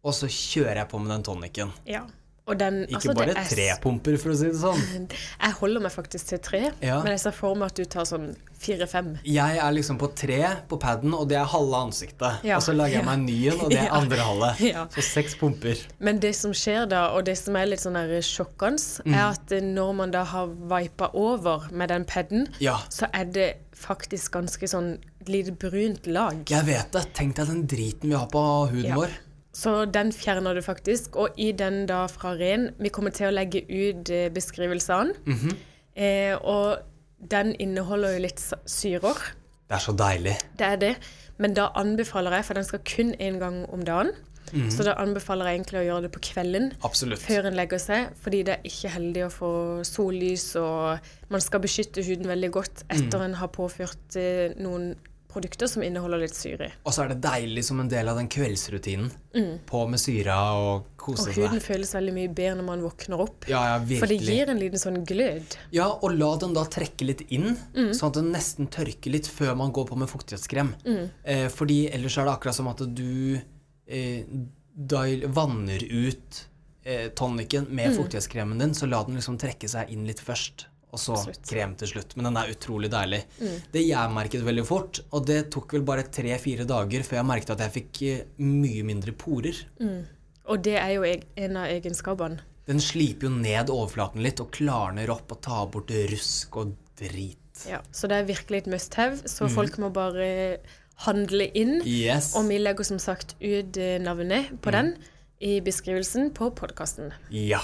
Og 0.04 0.16
så 0.16 0.28
kjører 0.32 0.80
jeg 0.80 0.88
på 0.88 1.00
med 1.02 1.12
den 1.12 1.26
tonicen. 1.26 1.74
Ja. 1.88 2.06
Den, 2.46 2.82
Ikke 2.84 2.96
altså, 2.98 3.08
det 3.08 3.16
bare 3.16 3.30
er 3.40 3.44
s- 3.46 3.54
tre 3.54 3.66
pumper, 3.80 4.16
for 4.20 4.28
å 4.28 4.36
si 4.36 4.44
det 4.50 4.58
sånn. 4.60 5.06
Jeg 5.44 5.52
holder 5.60 5.80
meg 5.80 5.92
faktisk 5.94 6.26
til 6.28 6.38
tre, 6.44 6.60
Ja. 6.82 6.98
men 7.02 7.12
jeg 7.14 7.20
ser 7.22 7.32
for 7.32 7.54
meg 7.56 7.70
at 7.72 7.74
du 7.80 7.84
tar 7.88 8.04
sånn 8.04 8.34
fire-fem. 8.60 9.14
Jeg 9.24 9.56
er 9.64 9.72
liksom 9.72 9.96
på 9.98 10.10
tre 10.14 10.42
på 10.68 10.76
paden, 10.80 11.14
og 11.16 11.26
det 11.30 11.38
er 11.40 11.44
halve 11.48 11.72
ansiktet. 11.88 12.44
Ja. 12.44 12.56
Og 12.58 12.62
så 12.66 12.74
lager 12.76 12.98
jeg 12.98 13.04
meg 13.06 13.14
en 13.14 13.24
ny 13.24 13.38
en, 13.48 13.60
og 13.64 13.70
det 13.72 13.78
er 13.80 13.84
Ja. 13.88 13.96
andre 13.96 14.16
halve. 14.28 14.50
Så 14.92 15.02
seks 15.08 15.34
pumper. 15.40 15.80
Men 16.00 16.20
det 16.20 16.34
som 16.36 16.52
skjer 16.52 16.86
da, 16.92 17.06
og 17.16 17.24
det 17.24 17.38
som 17.40 17.56
er 17.56 17.64
litt 17.72 17.80
sånn 17.80 17.96
sjokkende, 18.20 19.00
Mm. 19.06 19.14
er 19.14 19.24
at 19.30 19.48
når 19.64 19.94
man 19.96 20.10
da 20.10 20.24
har 20.24 20.46
vipa 20.46 21.10
over 21.14 21.68
med 21.72 21.88
den 21.88 22.04
paden, 22.04 22.46
så 22.90 23.08
er 23.14 23.24
det 23.24 23.56
faktisk 23.74 24.32
ganske 24.36 24.68
sånn 24.68 24.98
lite 25.26 25.52
brunt 25.56 26.06
lag. 26.06 26.44
Jeg 26.48 26.64
vet 26.66 26.92
det. 26.92 27.06
Tenk 27.14 27.36
deg 27.36 27.46
den 27.48 27.66
driten 27.66 28.10
vi 28.10 28.14
har 28.16 28.26
på 28.28 28.68
huden 28.70 28.94
vår. 28.94 29.08
Så 29.54 29.84
den 29.86 30.10
fjerner 30.12 30.54
du 30.54 30.60
faktisk. 30.66 31.16
Og 31.16 31.28
i 31.38 31.52
den 31.52 31.86
da 31.86 32.06
fra 32.10 32.32
ren 32.34 32.70
Vi 32.82 32.88
kommer 32.90 33.10
til 33.14 33.28
å 33.28 33.30
legge 33.34 33.62
ut 33.62 34.04
beskrivelsene. 34.34 34.34
beskrivelsene. 34.34 35.14
-hmm. 35.24 35.54
eh, 35.96 36.34
og 36.42 36.78
den 37.30 37.54
inneholder 37.58 38.12
jo 38.16 38.18
litt 38.20 38.40
syrer. 38.66 39.14
Det 39.68 39.74
er 39.74 39.78
så 39.78 39.92
deilig. 39.96 40.36
Det 40.58 40.66
er 40.66 40.76
det. 40.76 40.96
Men 41.38 41.54
da 41.54 41.68
anbefaler 41.74 42.30
jeg, 42.32 42.44
for 42.44 42.54
den 42.54 42.64
skal 42.64 42.78
kun 42.84 43.14
én 43.20 43.38
gang 43.38 43.66
om 43.72 43.84
dagen, 43.84 44.10
Mhm. 44.52 44.70
så 44.70 44.84
da 44.84 44.92
anbefaler 44.98 45.46
jeg 45.46 45.54
egentlig 45.60 45.78
å 45.80 45.84
gjøre 45.84 46.02
det 46.02 46.12
på 46.12 46.20
kvelden. 46.20 46.72
Absolutt. 46.84 47.18
før 47.18 47.46
en 47.46 47.54
legger 47.54 47.78
seg, 47.78 48.06
fordi 48.22 48.42
det 48.42 48.48
er 48.54 48.62
ikke 48.64 48.88
heldig 48.88 49.24
å 49.26 49.30
få 49.32 49.84
sollys, 49.84 50.56
og 50.56 50.98
man 51.30 51.40
skal 51.40 51.60
beskytte 51.60 52.02
huden 52.04 52.26
veldig 52.26 52.50
godt 52.50 52.84
etter 52.90 53.18
Mm. 53.18 53.24
en 53.24 53.34
har 53.34 53.48
påført 53.48 54.16
eh, 54.16 54.52
noen 54.58 54.94
produkter 55.34 55.68
som 55.70 55.82
inneholder 55.84 56.22
litt 56.22 56.34
syre. 56.38 56.70
Og 56.86 56.94
så 56.94 57.04
er 57.04 57.12
det 57.12 57.20
deilig 57.26 57.64
som 57.66 57.80
en 57.82 57.90
del 57.90 58.08
av 58.08 58.16
den 58.20 58.28
kveldsrutinen. 58.32 59.10
På 59.66 59.82
med 59.90 59.98
syra 60.00 60.36
og 60.54 60.84
kose 60.96 61.26
seg. 61.26 61.42
Og 61.42 61.48
huden 61.50 61.60
føles 61.64 61.92
veldig 61.96 62.14
mye 62.14 62.30
bedre 62.32 62.54
når 62.60 62.68
man 62.68 62.84
våkner 62.86 63.20
opp. 63.26 63.48
Ja, 63.50 63.64
ja, 63.72 63.78
virkelig. 63.82 64.00
For 64.00 64.12
det 64.14 64.18
gir 64.22 64.52
en 64.54 64.60
liten 64.62 64.78
sånn 64.82 65.00
glød. 65.04 65.56
Ja, 65.74 65.88
og 65.90 66.14
la 66.16 66.30
den 66.40 66.54
da 66.54 66.64
trekke 66.64 67.04
litt 67.10 67.24
inn, 67.34 67.56
Mm. 67.74 67.90
sånn 67.92 68.08
at 68.12 68.14
den 68.20 68.32
nesten 68.32 68.68
tørker 68.70 69.10
litt 69.12 69.26
før 69.26 69.56
man 69.56 69.72
går 69.72 69.88
på 69.90 69.96
med 69.98 70.08
fuktighetskrem. 70.08 70.74
Mm. 70.86 71.10
Eh, 71.24 71.48
fordi 71.48 71.90
ellers 71.92 72.16
er 72.18 72.24
det 72.24 72.32
akkurat 72.38 72.54
som 72.54 72.68
at 72.68 72.78
du 72.94 73.40
eh, 73.86 74.22
vanner 75.28 75.82
ut 75.90 76.46
eh, 76.84 77.08
tonicen 77.16 77.66
med 77.70 77.90
Mm. 77.90 77.96
fuktighetskremen 77.96 78.58
din, 78.58 78.74
så 78.74 78.86
la 78.88 79.02
den 79.04 79.16
liksom 79.16 79.38
trekke 79.38 79.68
seg 79.68 79.90
inn 79.90 80.06
litt 80.06 80.20
først. 80.20 80.66
Og 80.94 81.00
så 81.02 81.16
Absolutt. 81.18 81.40
Mm. 81.42 81.48
krem 81.50 81.72
til 81.80 81.88
slutt. 81.90 82.12
Men 82.16 82.28
den 82.30 82.36
er 82.38 82.52
utrolig 82.54 82.90
deilig. 82.92 83.22
Det 83.74 83.82
jeg 83.82 84.12
merket 84.14 84.44
veldig 84.46 84.64
fort, 84.68 85.00
og 85.10 85.26
det 85.26 85.40
tok 85.50 85.72
vel 85.74 85.82
bare 85.88 86.04
tre-fire 86.06 86.66
dager 86.70 87.02
før 87.02 87.18
jeg 87.18 87.26
merket 87.32 87.50
at 87.56 87.64
jeg 87.66 87.74
fikk 87.80 88.02
eh, 88.06 88.20
mye 88.46 88.84
mindre 88.86 89.12
porer. 89.18 89.58
Og 90.46 90.60
det 90.62 90.76
er 90.78 90.92
jo 90.94 91.04
en 91.08 91.56
av 91.56 91.66
egenskapene. 91.72 92.38
Den 92.68 92.78
sliper 92.80 93.26
jo 93.28 93.32
ned 93.34 93.68
overflaten 93.74 94.22
litt 94.24 94.38
og 94.40 94.52
klarner 94.54 95.10
opp 95.12 95.34
og 95.34 95.40
tar 95.44 95.66
bort 95.72 95.90
rusk 96.12 96.56
og 96.62 96.76
drit. 96.96 97.40
Ja, 97.68 97.82
så 97.92 98.08
det 98.08 98.16
er 98.22 98.30
virkelig 98.30 98.62
et 98.64 98.70
must 98.72 98.94
have, 98.94 99.18
Mm. 99.20 99.28
så 99.28 99.48
folk 99.52 99.76
må 99.78 99.90
bare 99.92 100.58
handle 101.06 101.50
inn. 101.58 101.80
Yes. 101.84 102.32
Og 102.36 102.48
vi 102.48 102.58
legger 102.62 102.84
som 102.86 102.98
sagt 103.02 103.34
ut 103.42 103.76
eh, 103.76 103.98
navnet 103.98 104.54
på 104.62 104.70
den 104.72 104.94
i 105.40 105.58
beskrivelsen 105.60 106.30
på 106.32 106.50
podkasten. 106.54 107.12
Ja. 107.30 107.60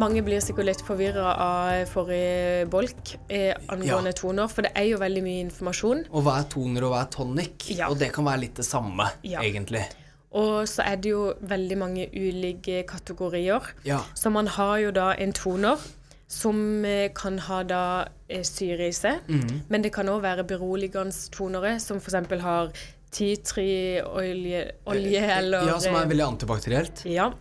Mange 0.00 0.22
blir 0.24 0.40
sikkert 0.40 0.64
litt 0.70 0.82
forvirra 0.86 1.32
av 1.44 1.86
forrige 1.90 2.66
bolk 2.72 3.14
eh, 3.28 3.52
angående 3.68 4.12
Ja. 4.14 4.16
toner, 4.16 4.48
for 4.48 4.62
det 4.64 4.70
er 4.78 4.86
jo 4.92 4.98
veldig 5.02 5.22
mye 5.26 5.40
informasjon. 5.44 6.04
Og 6.10 6.24
hva 6.24 6.38
er 6.40 6.46
toner 6.52 6.86
og 6.86 6.94
hva 6.94 7.02
er 7.04 7.10
tonic? 7.12 7.66
Ja. 7.76 7.90
Og 7.90 7.98
det 8.00 8.12
kan 8.14 8.24
være 8.24 8.40
litt 8.46 8.54
det 8.56 8.64
samme, 8.64 9.10
Ja. 9.22 9.40
egentlig. 9.44 9.84
Og 10.32 10.64
så 10.70 10.84
er 10.86 10.96
det 10.96 11.10
jo 11.10 11.34
veldig 11.42 11.76
mange 11.78 12.06
ulike 12.14 12.84
kategorier. 12.86 13.60
Så 14.14 14.30
man 14.30 14.46
har 14.46 14.78
jo 14.78 14.90
da 14.92 15.10
en 15.18 15.32
toner 15.32 15.76
som 16.28 16.84
eh, 16.84 17.08
kan 17.12 17.38
ha 17.38 17.62
da 17.64 18.04
eh, 18.28 18.42
syre 18.46 18.86
i 18.88 18.92
seg. 18.92 19.18
mm. 19.26 19.62
Men 19.68 19.82
det 19.82 19.92
kan 19.92 20.06
òg 20.06 20.22
være 20.22 20.44
beroligende 20.46 21.12
tonere, 21.32 21.80
som 21.80 21.98
f.eks. 21.98 22.40
har 22.40 22.70
tea 23.10 23.36
tree 23.42 24.02
olje, 24.06 24.60
olje 24.86 25.20
eller 25.36 25.66
ja, 25.66 25.78
som 25.82 25.96
er 25.98 26.04
eh, 26.04 26.10
veldig 26.12 26.24
antibakterielt. 26.28 27.02
ja, 27.10 27.32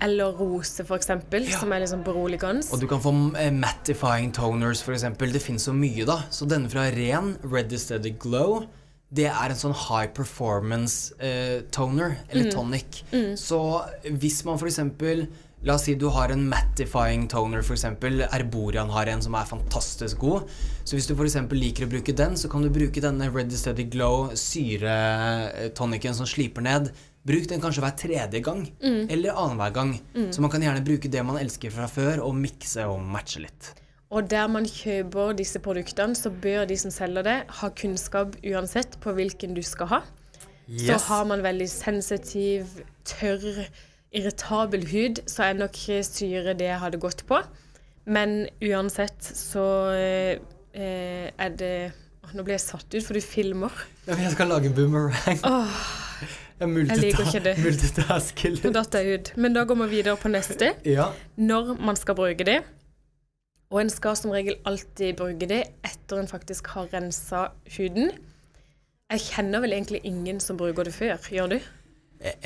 Eller 0.00 0.32
rose, 0.38 0.84
f.eks., 0.86 1.08
Ja. 1.10 1.58
som 1.58 1.72
er 1.74 1.80
liksom 1.82 2.04
beroligende. 2.06 2.62
Og 2.72 2.80
du 2.80 2.86
kan 2.86 3.00
få 3.02 3.12
eh, 3.36 3.50
mattifying 3.50 4.32
toners, 4.32 4.82
eksempel. 4.94 5.32
Det 5.34 5.42
finnes 5.42 5.66
så 5.66 5.74
mye, 5.74 6.06
da. 6.06 6.20
Så 6.30 6.46
denne 6.46 6.70
fra 6.70 6.86
Ren, 6.94 7.36
Ready 7.42 7.76
Steady 7.76 8.14
Glow, 8.22 8.66
det 9.10 9.26
er 9.30 9.50
en 9.50 9.58
sånn 9.58 9.74
high 9.74 10.08
performance 10.14 11.12
eh, 11.22 11.60
toner, 11.74 12.18
eller 12.30 12.50
tonic. 12.52 13.02
Så 13.38 13.60
hvis 14.18 14.44
man 14.46 14.58
eksempel 14.70 15.26
La 15.66 15.74
oss 15.74 15.86
si 15.88 15.94
du 15.98 16.04
har 16.12 16.30
en 16.30 16.44
mattifying 16.46 17.24
toner, 17.32 17.62
f.eks. 17.64 17.86
Erborian 18.36 18.90
har 18.92 19.08
en 19.10 19.22
som 19.24 19.34
er 19.34 19.46
fantastisk 19.48 20.20
god. 20.22 20.50
Så 20.86 20.94
hvis 20.94 21.08
du 21.10 21.16
f.eks. 21.16 21.34
liker 21.50 21.88
å 21.88 21.90
bruke 21.90 22.12
den, 22.14 22.36
så 22.38 22.46
kan 22.46 22.62
du 22.62 22.70
bruke 22.70 23.02
denne 23.02 23.26
Ready 23.34 23.58
Steady 23.58 23.88
Glow 23.90 24.30
syretoniken 24.38 26.14
som 26.14 26.28
sliper 26.30 26.62
ned. 26.62 26.92
Bruk 27.26 27.48
den 27.50 27.58
kanskje 27.58 27.82
hver 27.82 27.96
tredje 27.98 28.38
gang, 28.46 28.62
eller 29.10 29.34
annenhver 29.34 29.74
gang. 29.74 29.96
Så 30.30 30.44
man 30.44 30.52
kan 30.52 30.62
gjerne 30.62 30.84
bruke 30.86 31.10
det 31.10 31.24
man 31.26 31.40
elsker 31.40 31.74
fra 31.74 31.88
før, 31.90 32.22
og 32.28 32.38
mikse 32.38 32.86
og 32.86 33.02
matche 33.02 33.42
litt. 33.42 33.72
Og 34.14 34.30
der 34.30 34.46
man 34.46 34.70
kjøper 34.70 35.34
disse 35.34 35.58
produktene, 35.58 36.14
så 36.14 36.30
bør 36.30 36.70
de 36.70 36.78
som 36.78 36.94
selger 36.94 37.26
det, 37.26 37.36
ha 37.50 37.74
kunnskap 37.82 38.38
uansett 38.46 38.94
på 39.02 39.18
hvilken 39.18 39.58
du 39.58 39.64
skal 39.66 39.90
ha. 39.90 40.02
Så 40.70 41.02
har 41.10 41.26
man 41.26 41.42
veldig 41.42 41.66
sensitiv, 41.70 42.78
tørr, 43.10 43.64
irritabel 44.14 44.86
hud, 44.94 45.26
så 45.26 45.50
er 45.50 45.58
nok 45.58 45.74
syre 46.06 46.54
det 46.54 46.70
jeg 46.70 46.82
hadde 46.86 47.02
gått 47.02 47.26
på. 47.26 47.42
Men 48.06 48.44
uansett 48.62 49.18
så 49.34 49.66
eh, 50.76 51.26
eh, 51.26 51.30
er 51.38 51.54
det 51.56 51.74
oh, 52.24 52.32
Nå 52.36 52.44
blir 52.44 52.56
jeg 52.56 52.64
satt 52.64 52.86
ut, 52.92 53.02
for 53.04 53.16
du 53.16 53.24
filmer. 53.24 53.72
Ja, 54.06 54.14
men 54.14 54.26
jeg 54.26 54.34
skal 54.36 54.50
lage 54.52 54.70
en 54.70 54.76
boomerang. 54.76 55.40
jeg 56.60 56.68
jeg 56.90 57.00
liker 57.02 57.26
ikke 57.26 57.44
det. 57.44 57.54
multitasker 57.64 58.56
Nå 58.64 58.72
datt 58.76 58.96
jeg 58.98 59.18
ut. 59.18 59.32
Men 59.36 59.56
da 59.56 59.64
går 59.68 59.80
vi 59.84 59.90
videre 59.98 60.16
på 60.20 60.32
neste. 60.32 60.74
Ja. 60.96 61.10
Når 61.36 61.76
man 61.80 61.98
skal 61.98 62.18
bruke 62.18 62.46
det. 62.46 62.60
Og 63.72 63.80
en 63.82 63.90
skal 63.90 64.14
som 64.18 64.30
regel 64.30 64.60
alltid 64.68 65.16
bruke 65.18 65.48
det 65.50 65.64
etter 65.84 66.20
en 66.20 66.30
faktisk 66.30 66.68
har 66.76 66.86
rensa 66.92 67.48
huden. 67.76 68.12
Jeg 69.10 69.22
kjenner 69.22 69.62
vel 69.62 69.74
egentlig 69.74 70.00
ingen 70.06 70.38
som 70.42 70.58
bruker 70.58 70.86
det 70.86 70.94
før. 70.94 71.18
Gjør 71.30 71.56
du? 71.56 71.58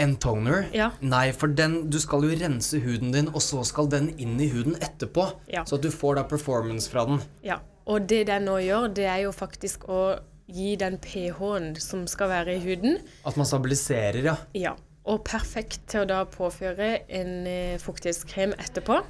En 0.00 0.16
toner? 0.20 0.66
Ja. 0.74 0.90
Nei, 1.00 1.30
for 1.36 1.52
den, 1.52 1.84
du 1.92 1.98
skal 2.02 2.24
jo 2.26 2.36
rense 2.40 2.80
huden 2.82 3.12
din, 3.14 3.28
og 3.30 3.42
så 3.44 3.62
skal 3.68 3.88
den 3.92 4.10
inn 4.18 4.34
i 4.42 4.48
huden 4.50 4.74
etterpå. 4.82 5.28
Ja. 5.52 5.64
Så 5.64 5.78
at 5.78 5.86
du 5.86 5.90
får 5.94 6.18
da 6.18 6.24
performance 6.28 6.90
fra 6.90 7.06
den. 7.08 7.22
Ja. 7.46 7.60
Og 7.90 8.06
det 8.10 8.24
den 8.30 8.46
nå 8.46 8.58
gjør, 8.62 8.88
det 8.94 9.06
er 9.10 9.24
jo 9.24 9.32
faktisk 9.34 9.88
å 9.90 10.02
gi 10.50 10.74
den 10.78 10.96
pH-en 11.02 11.72
som 11.82 12.06
skal 12.10 12.30
være 12.30 12.54
i 12.56 12.62
huden. 12.62 12.98
At 13.26 13.38
man 13.38 13.48
stabiliserer, 13.48 14.22
ja. 14.26 14.36
Ja. 14.58 14.76
Og 15.10 15.22
perfekt 15.26 15.80
til 15.90 16.04
å 16.04 16.08
da 16.10 16.20
påføre 16.28 17.00
en 17.08 17.46
eh, 17.48 17.78
fuktighetskrem 17.82 18.52
etterpå. 18.60 19.00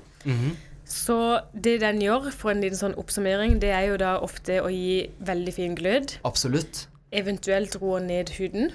Så 0.91 1.17
det 1.55 1.81
den 1.83 2.01
gjør, 2.03 2.31
for 2.35 2.53
en 2.53 2.63
liten 2.65 2.79
sånn 2.79 2.97
oppsummering, 2.99 3.59
det 3.63 3.73
er 3.75 3.89
jo 3.91 3.99
da 4.01 4.15
ofte 4.23 4.61
å 4.63 4.71
gi 4.73 5.11
veldig 5.27 5.55
fin 5.55 5.77
glød. 5.79 6.17
Absolutt. 6.27 6.87
Eventuelt 7.15 7.77
roe 7.83 8.01
ned 8.03 8.33
huden. 8.39 8.73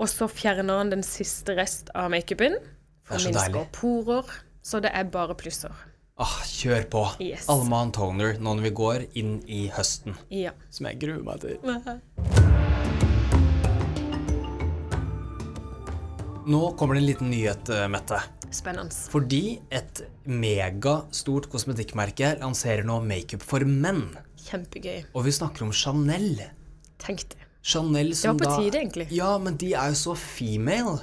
Og 0.00 0.08
så 0.08 0.28
fjerner 0.32 0.80
han 0.80 0.90
den 0.92 1.04
siste 1.04 1.54
rest 1.58 1.92
av 1.94 2.10
makeupen. 2.12 2.56
Så 3.08 3.18
deilig. 3.20 3.34
Forminsker 3.36 3.70
porer. 3.76 4.34
Så 4.64 4.80
det 4.80 4.92
er 4.94 5.08
bare 5.12 5.34
plusser. 5.36 5.72
Ah, 6.20 6.42
kjør 6.44 6.84
på. 6.92 7.02
Yes. 7.24 7.46
Alma 7.50 7.86
Toner 7.94 8.36
nå 8.36 8.52
når 8.58 8.66
vi 8.66 8.70
går 8.76 9.04
inn 9.18 9.38
i 9.48 9.64
høsten. 9.72 10.16
Ja. 10.28 10.52
Som 10.70 10.90
jeg 10.90 11.00
gruer 11.00 11.22
meg 11.24 11.40
til. 11.40 11.56
Nå 16.52 16.60
kommer 16.76 16.98
det 16.98 17.02
en 17.02 17.08
liten 17.08 17.30
nyhet, 17.32 17.70
eh, 17.72 17.88
Mette. 17.88 18.18
Spennende. 18.52 18.92
Fordi 19.08 19.60
et 19.72 20.02
megastort 20.28 21.48
kosmetikkmerke 21.48 22.34
lanserer 22.42 22.84
nå 22.84 22.98
makeup 23.06 23.42
for 23.46 23.64
menn. 23.64 24.10
Kjempegøy. 24.44 25.06
Og 25.14 25.24
vi 25.24 25.32
snakker 25.32 25.64
om 25.64 25.72
Chanel. 25.72 26.42
Tenk 27.00 27.24
det. 27.30 27.38
Chanel 27.62 28.12
som 28.18 28.36
på 28.36 28.44
da 28.44 28.58
tide, 28.58 28.82
egentlig. 28.82 29.06
Mm. 29.08 29.14
Ja, 29.16 29.38
men 29.38 29.56
de 29.56 29.72
er 29.72 29.94
jo 29.94 29.96
så 29.96 30.16
female. 30.18 30.98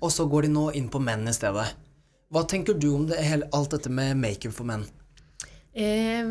Og 0.00 0.10
så 0.14 0.24
går 0.30 0.46
de 0.46 0.54
nå 0.54 0.70
inn 0.78 0.88
på 0.88 1.02
menn 1.02 1.26
i 1.28 1.34
stedet. 1.36 1.66
Hva 2.28 2.42
tenker 2.44 2.76
du 2.76 2.90
om 2.92 3.06
det, 3.08 3.16
alt 3.56 3.70
dette 3.72 3.88
med 3.92 4.18
makeup 4.20 4.52
for 4.52 4.68
menn? 4.68 4.84
Eh, 5.72 6.28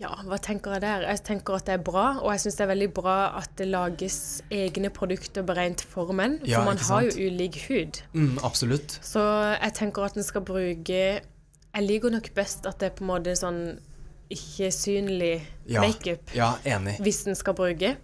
ja, 0.00 0.10
hva 0.26 0.38
tenker 0.42 0.74
jeg 0.74 0.82
der? 0.82 1.04
Jeg 1.06 1.22
tenker 1.28 1.58
at 1.58 1.66
det 1.68 1.74
er 1.76 1.82
bra, 1.86 2.06
og 2.22 2.32
jeg 2.32 2.40
syns 2.46 2.56
det 2.58 2.64
er 2.64 2.70
veldig 2.72 2.88
bra 2.96 3.16
at 3.38 3.50
det 3.60 3.68
lages 3.68 4.16
egne 4.50 4.90
produkter 4.96 5.44
beregnet 5.46 5.84
for 5.86 6.10
menn. 6.16 6.38
For 6.40 6.50
Ja, 6.50 6.64
man 6.66 6.80
har 6.88 7.04
jo 7.06 7.28
ulik 7.28 7.60
hud. 7.68 8.00
Mm, 8.16 8.38
absolutt. 8.42 8.96
Så 9.06 9.22
jeg 9.54 9.74
tenker 9.78 10.08
at 10.08 10.16
en 10.18 10.26
skal 10.26 10.42
bruke 10.46 11.20
Jeg 11.70 11.86
liker 11.86 12.10
nok 12.10 12.32
best 12.34 12.66
at 12.66 12.80
det 12.80 12.88
er 12.88 12.96
på 12.98 13.04
en 13.04 13.10
måte 13.12 13.36
sånn 13.38 13.60
ikke-synlig 14.34 15.42
Ja, 15.70 15.82
makeup 15.84 16.32
ja 16.34 16.56
enig. 16.66 16.96
hvis 17.02 17.26
en 17.30 17.36
skal 17.38 17.54
bruke. 17.54 17.96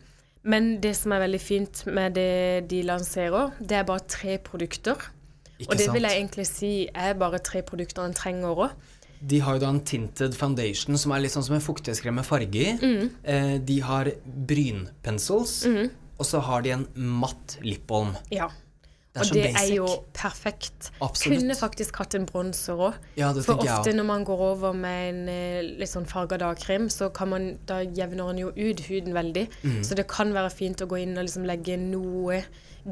Men 0.46 0.76
det 0.80 0.92
som 0.96 1.10
er 1.12 1.24
veldig 1.24 1.40
fint 1.42 1.80
med 1.90 2.14
det 2.14 2.68
de 2.70 2.82
lanserer, 2.86 3.50
det 3.58 3.80
er 3.80 3.82
bare 3.88 4.04
tre 4.06 4.36
produkter. 4.38 4.94
Ikke 5.58 5.70
Og 5.72 5.78
det 5.78 5.86
sant? 5.86 5.94
vil 5.96 6.02
jeg 6.08 6.20
egentlig 6.20 6.46
si 6.46 6.72
er 6.94 7.14
bare 7.14 7.38
tre 7.38 7.62
produkter 7.62 8.04
en 8.04 8.14
trenger 8.14 8.54
òg. 8.66 8.70
De 9.26 9.38
har 9.40 9.56
jo 9.56 9.60
da 9.62 9.68
en 9.72 9.80
tinted 9.80 10.34
foundation 10.36 10.98
som 11.00 11.12
er 11.16 11.22
litt 11.24 11.32
sånn 11.32 11.42
som 11.46 11.54
en 11.56 11.64
fuktighetskrem 11.64 12.18
med 12.20 12.26
farge 12.28 12.60
i. 12.60 12.74
Mm. 12.76 13.10
Eh, 13.24 13.54
de 13.64 13.78
har 13.80 14.10
brynpencils. 14.60 15.64
Og 16.16 16.24
så 16.24 16.40
har 16.44 16.62
de 16.64 16.70
en 16.76 16.86
matt 16.96 17.58
lipbalm. 17.64 18.14
Ja. 18.32 18.48
Det 19.16 19.22
og 19.24 19.32
det 19.32 19.42
basic. 19.54 19.62
er 19.62 19.74
jo 19.78 19.86
perfekt. 20.12 20.90
Absolutt. 21.00 21.40
Kunne 21.40 21.54
faktisk 21.56 21.96
hatt 22.02 22.14
en 22.18 22.26
bronser 22.28 22.76
òg. 22.90 22.98
Ja, 23.16 23.30
For 23.32 23.56
ofte 23.64 23.94
når 23.96 24.04
man 24.04 24.24
går 24.28 24.42
over 24.50 24.74
med 24.76 25.08
en 25.08 25.28
eh, 25.32 25.62
litt 25.80 25.88
sånn 25.88 26.04
farga 26.08 26.36
dagkrem, 26.42 26.90
så 26.92 27.08
kan 27.16 27.30
man, 27.32 27.46
da 27.64 27.80
jevner 27.80 28.28
den 28.28 28.42
jo 28.44 28.50
ut 28.52 28.80
huden 28.90 29.16
veldig. 29.16 29.46
Mm. 29.64 29.78
Så 29.88 29.96
det 29.96 30.04
kan 30.12 30.34
være 30.36 30.52
fint 30.52 30.84
å 30.84 30.88
gå 30.90 31.00
inn 31.00 31.16
og 31.16 31.24
liksom 31.24 31.48
legge 31.48 31.78
noe 31.80 32.42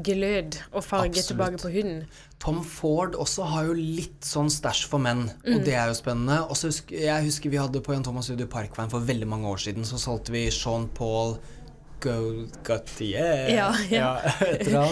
glød 0.03 0.57
og 0.73 0.83
farge 0.83 1.09
Absolutt. 1.19 1.27
tilbake 1.27 1.61
på 1.61 1.71
huden. 1.71 2.05
Tom 2.39 2.63
Ford 2.63 3.15
også 3.15 3.45
har 3.47 3.65
jo 3.69 3.73
litt 3.73 4.21
sånn 4.27 4.49
stæsj 4.51 4.85
for 4.91 4.99
menn, 4.99 5.29
Mm. 5.45 5.55
og 5.55 5.63
det 5.65 5.73
er 5.73 5.87
jo 5.87 5.93
spennende. 5.93 6.41
Og 6.49 6.55
så 6.55 6.67
husker, 6.67 6.99
jeg 6.99 7.23
husker 7.23 7.49
vi 7.49 7.57
hadde 7.57 7.81
på 7.81 7.93
Jan 7.93 8.03
Thomas 8.03 8.25
Studio 8.25 8.45
Parkveien 8.47 8.89
for 8.91 8.99
veldig 8.99 9.27
mange 9.27 9.47
år 9.47 9.57
siden, 9.57 9.83
så 9.85 9.95
solgte 9.97 10.31
vi 10.31 10.49
Sean 10.51 10.89
Paul 10.89 11.37
Gautier 12.63 13.49
Ja, 13.49 13.73
ja. 13.89 14.19
ja. 14.67 14.83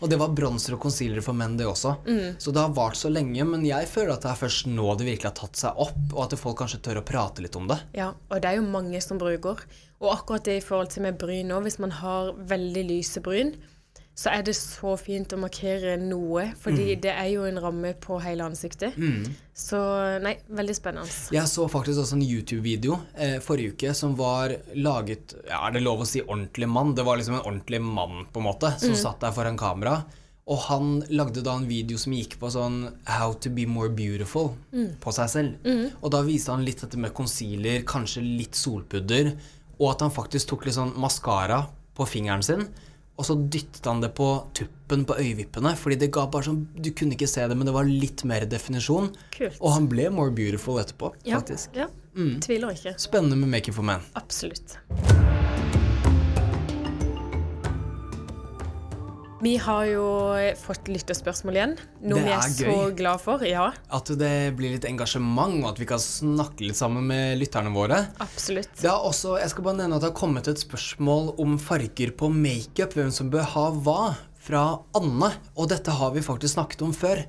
Og 0.00 0.08
det 0.10 0.16
var 0.18 0.32
bronser 0.34 0.74
og 0.76 0.80
concealere 0.82 1.22
for 1.22 1.36
menn, 1.36 1.56
det 1.58 1.66
også. 1.68 1.96
Mm. 2.06 2.38
Så 2.42 2.52
det 2.54 2.62
har 2.62 2.72
vart 2.74 2.96
så 2.98 3.10
lenge, 3.12 3.44
men 3.46 3.64
jeg 3.66 3.86
føler 3.90 4.14
at 4.16 4.24
det 4.24 4.30
er 4.32 4.40
først 4.40 4.66
nå 4.70 4.96
det 4.98 5.06
virkelig 5.06 5.30
har 5.30 5.36
tatt 5.42 5.60
seg 5.60 5.82
opp, 5.84 6.00
og 6.14 6.24
at 6.24 6.38
folk 6.40 6.58
kanskje 6.62 6.80
tør 6.86 7.02
å 7.02 7.04
prate 7.06 7.44
litt 7.44 7.56
om 7.58 7.68
det. 7.70 7.78
Ja, 7.98 8.12
og 8.30 8.40
det 8.42 8.50
er 8.50 8.56
jo 8.60 8.64
mange 8.66 9.00
som 9.04 9.20
bruker. 9.20 9.62
Og 10.02 10.10
akkurat 10.16 10.44
det 10.48 10.56
i 10.58 10.64
forhold 10.64 10.90
til 10.90 11.04
med 11.06 11.18
bryn 11.20 11.52
òg, 11.54 11.62
hvis 11.68 11.78
man 11.82 11.92
har 12.00 12.32
veldig 12.34 12.86
lyse 12.88 13.20
bryn, 13.22 13.54
så 14.14 14.28
er 14.30 14.42
det 14.44 14.52
så 14.54 14.92
fint 15.00 15.32
å 15.32 15.38
markere 15.40 15.96
noe, 15.98 16.52
fordi 16.60 16.92
Mm. 16.96 17.00
det 17.00 17.12
er 17.16 17.28
jo 17.32 17.44
en 17.48 17.58
ramme 17.58 17.94
på 17.98 18.20
hele 18.20 18.44
ansiktet. 18.44 18.92
Så 19.54 19.78
nei, 20.22 20.36
veldig 20.50 20.74
spennende. 20.76 21.08
Jeg 21.32 21.48
så 21.48 21.64
faktisk 21.68 21.98
også 22.02 22.16
en 22.18 22.22
YouTube-video 22.26 22.98
eh, 23.16 23.38
forrige 23.40 23.72
uke 23.72 23.94
som 23.94 24.14
var 24.16 24.54
laget 24.76 25.34
Ja, 25.48 25.66
er 25.66 25.72
det 25.72 25.82
lov 25.82 26.00
å 26.04 26.06
si 26.06 26.20
ordentlig 26.20 26.68
mann? 26.68 26.94
Det 26.94 27.04
var 27.04 27.16
liksom 27.16 27.34
en 27.40 27.46
ordentlig 27.46 27.80
mann, 27.80 28.26
på 28.32 28.40
en 28.40 28.46
måte, 28.50 28.74
som 28.78 28.94
satt 28.94 29.20
der 29.20 29.32
foran 29.32 29.56
kamera. 29.58 30.04
Og 30.46 30.58
han 30.68 31.02
lagde 31.08 31.42
da 31.42 31.54
en 31.56 31.68
video 31.68 31.96
som 31.96 32.12
gikk 32.12 32.36
på 32.40 32.50
sånn 32.50 32.92
How 33.06 33.32
to 33.34 33.48
be 33.50 33.64
more 33.64 33.88
beautiful 33.88 34.56
på 35.00 35.12
seg 35.14 35.28
selv. 35.30 35.94
Og 36.02 36.10
da 36.10 36.20
viste 36.26 36.50
han 36.50 36.64
litt 36.66 36.80
dette 36.82 36.98
med 36.98 37.14
concealer, 37.14 37.82
kanskje 37.84 38.22
litt 38.24 38.54
solpudder, 38.58 39.32
og 39.80 39.90
at 39.92 40.00
han 40.00 40.10
faktisk 40.10 40.48
tok 40.52 40.66
litt 40.66 40.74
sånn 40.74 40.92
maskara 41.00 41.66
på 41.94 42.04
fingeren 42.06 42.42
sin. 42.42 42.66
Og 43.20 43.26
så 43.28 43.34
dyttet 43.36 43.84
han 43.86 44.00
det 44.00 44.14
på 44.16 44.26
tuppen 44.56 45.04
på 45.04 45.14
øyevippene, 45.20 45.74
fordi 45.76 45.98
det 46.00 46.10
ga 46.14 46.24
bare 46.32 46.46
sånn 46.48 46.62
Du 46.80 46.90
kunne 46.96 47.12
ikke 47.14 47.28
se 47.28 47.44
det, 47.46 47.56
men 47.56 47.66
det 47.68 47.74
var 47.76 47.84
litt 47.84 48.24
mer 48.24 48.46
definisjon. 48.48 49.12
Kult. 49.36 49.58
Og 49.60 49.72
han 49.76 49.86
ble 49.92 50.08
more 50.10 50.30
beautiful 50.32 50.80
etterpå, 50.80 51.12
Ja, 51.28 51.38
faktisk. 51.40 51.76
ja. 51.76 51.88
Tviler 52.16 52.72
ikke. 52.76 52.96
Spennende 53.00 53.36
med 53.36 53.48
Making 53.48 53.74
for 53.74 53.82
Man. 53.82 54.00
Absolutt. 54.14 54.78
Vi 59.42 59.56
har 59.58 59.86
jo 59.90 60.02
fått 60.54 60.86
lytterspørsmål 60.86 61.56
igjen, 61.56 61.72
noe 62.06 62.20
vi 62.22 62.30
er 62.30 62.38
er 62.38 62.52
så 62.54 62.74
glad 62.94 63.18
for. 63.24 63.42
Ja, 63.42 63.72
At 63.90 64.12
det 64.20 64.54
blir 64.54 64.76
litt 64.76 64.86
engasjement, 64.86 65.56
og 65.64 65.72
at 65.72 65.80
vi 65.82 65.88
kan 65.90 65.98
snakke 65.98 66.62
litt 66.62 66.78
sammen 66.78 67.08
med 67.10 67.40
lytterne 67.40 67.72
våre. 67.74 68.04
absolutt. 68.22 68.70
Det 68.78 68.86
har 68.86 69.02
også, 69.02 69.40
Jeg 69.40 69.50
skal 69.50 69.64
bare 69.64 69.80
nevne 69.80 69.96
at 69.98 70.04
det 70.06 70.12
har 70.12 70.20
kommet 70.20 70.46
et 70.46 70.62
spørsmål 70.62 71.34
om 71.42 71.58
farger 71.58 72.14
på 72.14 72.30
makeup, 72.30 72.94
hvem 72.94 73.10
som 73.10 73.30
bør 73.30 73.42
ha 73.56 73.70
hva, 73.82 74.14
fra 74.38 74.78
Anne. 74.94 75.32
Og 75.56 75.68
dette 75.68 75.90
har 75.90 76.14
vi 76.14 76.22
faktisk 76.22 76.54
snakket 76.54 76.82
om 76.82 76.92
før. 76.94 77.26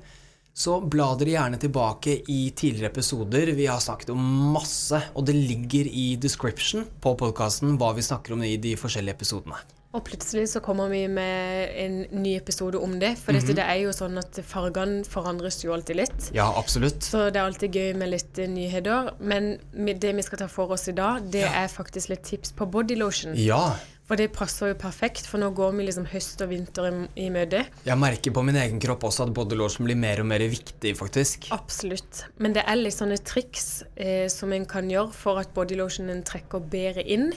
Så 0.54 0.78
bla 0.86 1.16
dere 1.18 1.34
gjerne 1.34 1.58
tilbake 1.58 2.20
i 2.30 2.50
tidligere 2.54 2.92
episoder. 2.94 3.50
Vi 3.58 3.66
har 3.66 3.82
snakket 3.82 4.14
om 4.14 4.52
masse, 4.54 5.02
og 5.18 5.26
det 5.26 5.34
ligger 5.34 5.90
i 5.90 6.14
description 6.14 6.86
på 7.02 7.16
podkasten 7.18 7.74
hva 7.76 7.90
vi 7.96 8.06
snakker 8.06 8.38
om 8.38 8.44
i 8.46 8.56
de 8.56 8.76
forskjellige 8.78 9.18
episodene. 9.18 9.58
Og 9.94 10.02
plutselig 10.08 10.48
så 10.50 10.58
kommer 10.64 10.88
vi 10.90 11.04
med 11.06 11.70
en 11.78 12.00
ny 12.18 12.32
episode 12.40 12.80
om 12.82 12.96
det. 12.98 13.12
For 13.18 13.32
Mhm. 13.32 13.40
dette, 13.40 13.54
det 13.60 13.64
er 13.64 13.78
jo 13.84 13.90
sånn 13.94 14.18
at 14.18 14.32
fargene 14.42 15.04
forandres 15.06 15.62
jo 15.62 15.72
alltid 15.72 15.96
litt. 15.96 16.30
Ja, 16.34 16.48
absolutt. 16.58 16.98
Så 17.06 17.30
det 17.30 17.36
er 17.38 17.46
alltid 17.46 17.70
gøy 17.72 17.94
med 17.96 18.10
litt 18.10 18.38
eh, 18.38 18.48
nyheter. 18.48 19.12
Men 19.20 19.58
det 19.72 20.14
vi 20.16 20.22
skal 20.22 20.38
ta 20.38 20.48
for 20.48 20.72
oss 20.72 20.88
i 20.88 20.92
dag, 20.92 21.30
det 21.30 21.44
er 21.44 21.68
faktisk 21.68 22.08
litt 22.10 22.24
tips 22.24 22.50
på 22.52 22.66
bodylotion. 22.68 23.34
Ja. 23.38 23.76
For 24.06 24.16
det 24.16 24.32
passer 24.34 24.68
jo 24.68 24.74
perfekt, 24.74 25.24
for 25.26 25.38
nå 25.40 25.48
går 25.56 25.76
vi 25.78 25.86
liksom 25.86 26.04
høst 26.10 26.42
og 26.42 26.50
vinter 26.50 26.90
i, 27.16 27.24
i 27.24 27.30
møte. 27.30 27.62
Jeg 27.86 27.96
merker 27.96 28.34
på 28.36 28.42
min 28.44 28.54
egen 28.56 28.78
kropp 28.82 29.00
også 29.08 29.22
at 29.28 29.32
bodylotion 29.32 29.86
blir 29.86 29.96
mer 29.96 30.20
og 30.20 30.26
mer 30.26 30.40
viktig, 30.40 30.92
faktisk. 30.98 31.46
Absolutt. 31.56 32.24
Men 32.36 32.52
det 32.52 32.64
er 32.66 32.76
litt 32.76 32.92
sånne 32.98 33.16
triks 33.24 33.82
eh, 33.96 34.26
som 34.28 34.52
en 34.52 34.66
kan 34.66 34.90
gjøre 34.90 35.12
for 35.16 35.38
at 35.40 35.54
bodylotionen 35.54 36.22
trekker 36.26 36.60
bedre 36.68 37.06
inn. 37.06 37.32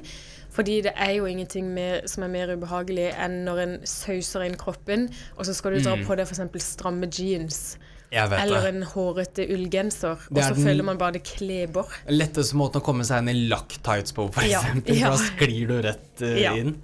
Fordi 0.58 0.80
det 0.88 0.94
er 0.98 1.12
jo 1.20 1.28
ingenting 1.30 1.68
mer, 1.76 2.02
som 2.10 2.24
er 2.26 2.32
mer 2.34 2.50
ubehagelig 2.58 3.12
enn 3.14 3.44
når 3.46 3.60
en 3.64 3.76
sauser 3.86 4.48
inn 4.48 4.56
kroppen, 4.58 5.06
og 5.38 5.46
så 5.46 5.54
skal 5.54 5.78
du 5.78 5.84
dra 5.86 5.94
på 6.02 6.18
deg 6.18 6.26
f.eks. 6.26 6.66
stramme 6.66 7.06
jeans. 7.14 7.60
Jeg 8.10 8.32
Eller 8.32 8.64
det. 8.64 8.70
en 8.72 8.84
hårete 8.88 9.46
ullgenser, 9.54 10.22
og 10.32 10.38
så 10.40 10.56
føler 10.56 10.86
man 10.88 10.98
bare 10.98 11.18
det 11.20 11.24
kleber. 11.28 11.92
Letteste 12.08 12.56
måten 12.56 12.80
å 12.80 12.86
komme 12.86 13.04
seg 13.06 13.20
inn 13.22 13.34
i 13.34 13.48
lakktights 13.52 14.16
på, 14.16 14.30
for 14.34 14.48
Ja, 14.48 14.62
eksempel. 14.64 14.96
ja. 14.98 15.12
Da 15.12 15.18
sklir 15.20 15.68
du 15.68 15.76
rett 15.84 16.24
uh, 16.24 16.34
Ja. 16.40 16.54
inn. 16.56 16.78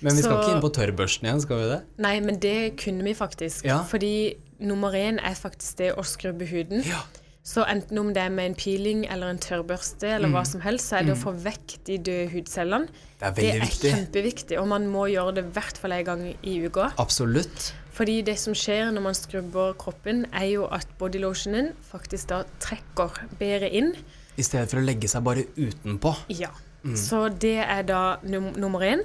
Men 0.00 0.14
vi 0.14 0.22
skal 0.22 0.38
ikke 0.38 0.52
inn 0.54 0.62
på 0.62 0.70
tørrbørsten 0.76 1.26
igjen, 1.26 1.40
skal 1.42 1.58
vi 1.58 1.68
det? 1.72 1.78
Nei, 1.98 2.14
men 2.22 2.38
det 2.38 2.76
kunne 2.78 3.02
vi 3.02 3.16
faktisk. 3.18 3.64
Ja. 3.66 3.80
Fordi 3.90 4.36
nummer 4.62 4.94
én 4.94 5.18
er 5.18 5.34
faktisk 5.34 5.80
det 5.82 5.92
å 5.98 6.04
skrubbe 6.06 6.46
huden. 6.46 6.84
Ja. 6.86 7.02
Så 7.44 7.64
enten 7.64 7.98
om 7.98 8.10
det 8.12 8.20
er 8.22 8.28
med 8.34 8.50
en 8.50 8.54
peeling 8.58 9.06
eller 9.08 9.30
en 9.32 9.38
tørrbørste 9.40 10.08
eller 10.18 10.28
hva 10.28 10.42
som 10.44 10.60
helst, 10.60 10.90
så 10.90 10.98
er 10.98 11.06
det 11.08 11.14
å 11.14 11.20
få 11.22 11.32
vekk 11.32 11.78
de 11.86 11.96
døde 11.98 12.30
hudcellene. 12.34 12.88
Mm. 12.90 13.04
Det 13.18 13.26
er 13.26 13.32
Det 13.38 13.48
er 13.54 13.60
viktig. 13.62 13.92
kjempeviktig, 13.94 14.58
og 14.60 14.68
man 14.68 14.86
må 14.86 15.06
gjøre 15.08 15.34
det 15.38 15.44
i 15.46 15.52
hvert 15.56 15.78
fall 15.80 15.92
en 15.96 16.04
gang 16.04 16.24
i 16.42 16.58
uka. 16.66 16.90
Absolutt. 16.98 17.72
Fordi 17.92 18.20
det 18.22 18.36
som 18.38 18.52
skjer 18.54 18.92
når 18.92 19.02
man 19.02 19.14
skrubber 19.14 19.72
kroppen, 19.80 20.26
er 20.32 20.44
jo 20.52 20.66
at 20.70 20.86
bodylotionen 20.98 21.72
faktisk 21.90 22.28
da 22.28 22.42
trekker 22.60 23.16
bedre 23.40 23.70
inn. 23.70 23.94
I 24.36 24.42
stedet 24.42 24.68
for 24.70 24.78
å 24.78 24.84
legge 24.84 25.08
seg 25.08 25.24
bare 25.24 25.46
utenpå. 25.56 26.14
Ja. 26.28 26.50
Så 26.94 27.28
det 27.40 27.56
er 27.64 27.82
da 27.82 28.18
num 28.22 28.52
nummer 28.56 28.80
én. 28.86 29.02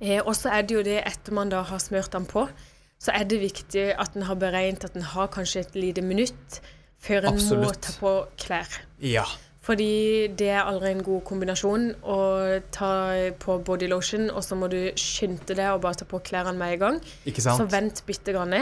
Eh, 0.00 0.20
og 0.24 0.32
så 0.34 0.48
er 0.48 0.62
det 0.62 0.74
jo 0.78 0.82
det 0.82 1.02
etter 1.04 1.32
man 1.36 1.50
da 1.50 1.60
har 1.62 1.78
smørt 1.78 2.12
den 2.12 2.24
på, 2.24 2.46
så 3.00 3.12
er 3.12 3.24
det 3.24 3.40
viktig 3.40 3.94
at 3.98 4.16
en 4.16 4.22
har 4.22 4.36
beregnet 4.36 4.84
at 4.84 4.96
en 4.96 5.02
har 5.02 5.28
kanskje 5.28 5.60
et 5.60 5.74
lite 5.74 6.00
minutt 6.02 6.60
før 7.00 7.30
en 7.30 7.38
må 7.62 7.70
ta 7.80 7.92
på 8.00 8.12
klær. 8.40 8.80
Ja. 9.00 9.24
Fordi 9.60 10.28
det 10.40 10.48
er 10.50 10.64
aldri 10.64 10.90
en 10.94 11.02
god 11.04 11.20
kombinasjon 11.28 11.90
å 12.08 12.18
ta 12.72 12.90
på 13.42 13.58
body 13.64 13.88
lotion, 13.92 14.30
og 14.32 14.42
så 14.44 14.56
må 14.56 14.70
du 14.72 14.78
skynde 14.98 15.52
deg 15.54 15.66
og 15.74 15.82
bare 15.84 16.00
ta 16.00 16.06
på 16.08 16.20
klærne 16.24 16.56
med 16.56 16.74
en 16.78 16.80
gang. 16.84 17.00
Ikke 17.28 17.44
Så 17.44 17.68
vent 17.70 18.02
bitte 18.08 18.32
grann 18.32 18.56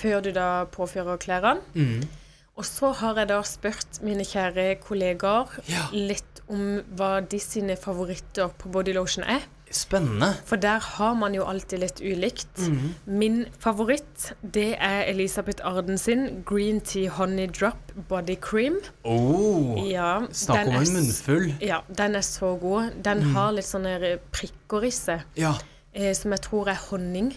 før 0.00 0.22
du 0.24 0.30
da 0.32 0.64
påfører 0.72 1.20
klærne. 1.20 1.60
Mm. 1.74 2.08
Og 2.56 2.64
så 2.66 2.90
har 2.96 3.16
jeg 3.20 3.28
da 3.30 3.38
spurt 3.46 4.00
mine 4.04 4.24
kjære 4.24 4.80
kollegaer 4.84 5.48
Ja. 5.68 5.86
litt 5.92 6.40
om 6.48 6.80
hva 6.96 7.20
de 7.20 7.38
sine 7.38 7.76
favoritter 7.76 8.48
på 8.58 8.68
body 8.72 8.92
lotion 8.96 9.24
er. 9.24 9.40
Spennende. 9.70 10.32
For 10.44 10.56
der 10.58 10.80
har 10.82 11.14
man 11.14 11.34
jo 11.34 11.44
alltid 11.46 11.78
litt 11.78 12.00
ulikt. 12.02 12.58
Mhm. 12.58 12.94
Min 13.06 13.36
favoritt, 13.62 14.32
det 14.42 14.74
er 14.82 15.04
Elisabeth 15.06 15.62
Arden 15.66 15.98
sin 15.98 16.42
Green 16.44 16.80
Tea 16.80 17.08
Honey 17.10 17.46
Drop 17.46 17.92
Body 18.08 18.34
Cream. 18.40 18.80
Oh, 19.04 19.78
Ja, 19.90 20.20
snakk 20.32 20.66
om 20.66 20.74
en 20.74 20.92
munnfull. 20.96 21.54
Ja, 21.62 21.80
den 21.96 22.16
er 22.18 22.20
så 22.26 22.56
god. 22.60 22.90
Den 23.04 23.22
mm. 23.22 23.34
har 23.36 23.52
litt 23.52 23.64
sånne 23.70 24.18
prikker 24.32 24.84
i 24.84 24.90
seg, 24.90 25.22
Ja. 25.36 25.54
eh, 25.94 26.12
som 26.14 26.32
jeg 26.32 26.40
tror 26.42 26.68
er 26.68 26.80
honning. 26.90 27.32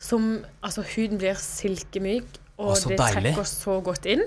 Som 0.00 0.44
Altså, 0.62 0.82
huden 0.94 1.18
blir 1.18 1.34
silkemyk, 1.34 2.24
og 2.56 2.76
Å, 2.76 2.88
det 2.88 2.98
deilig. 2.98 3.34
trekker 3.34 3.44
så 3.44 3.80
godt 3.82 4.06
inn. 4.06 4.22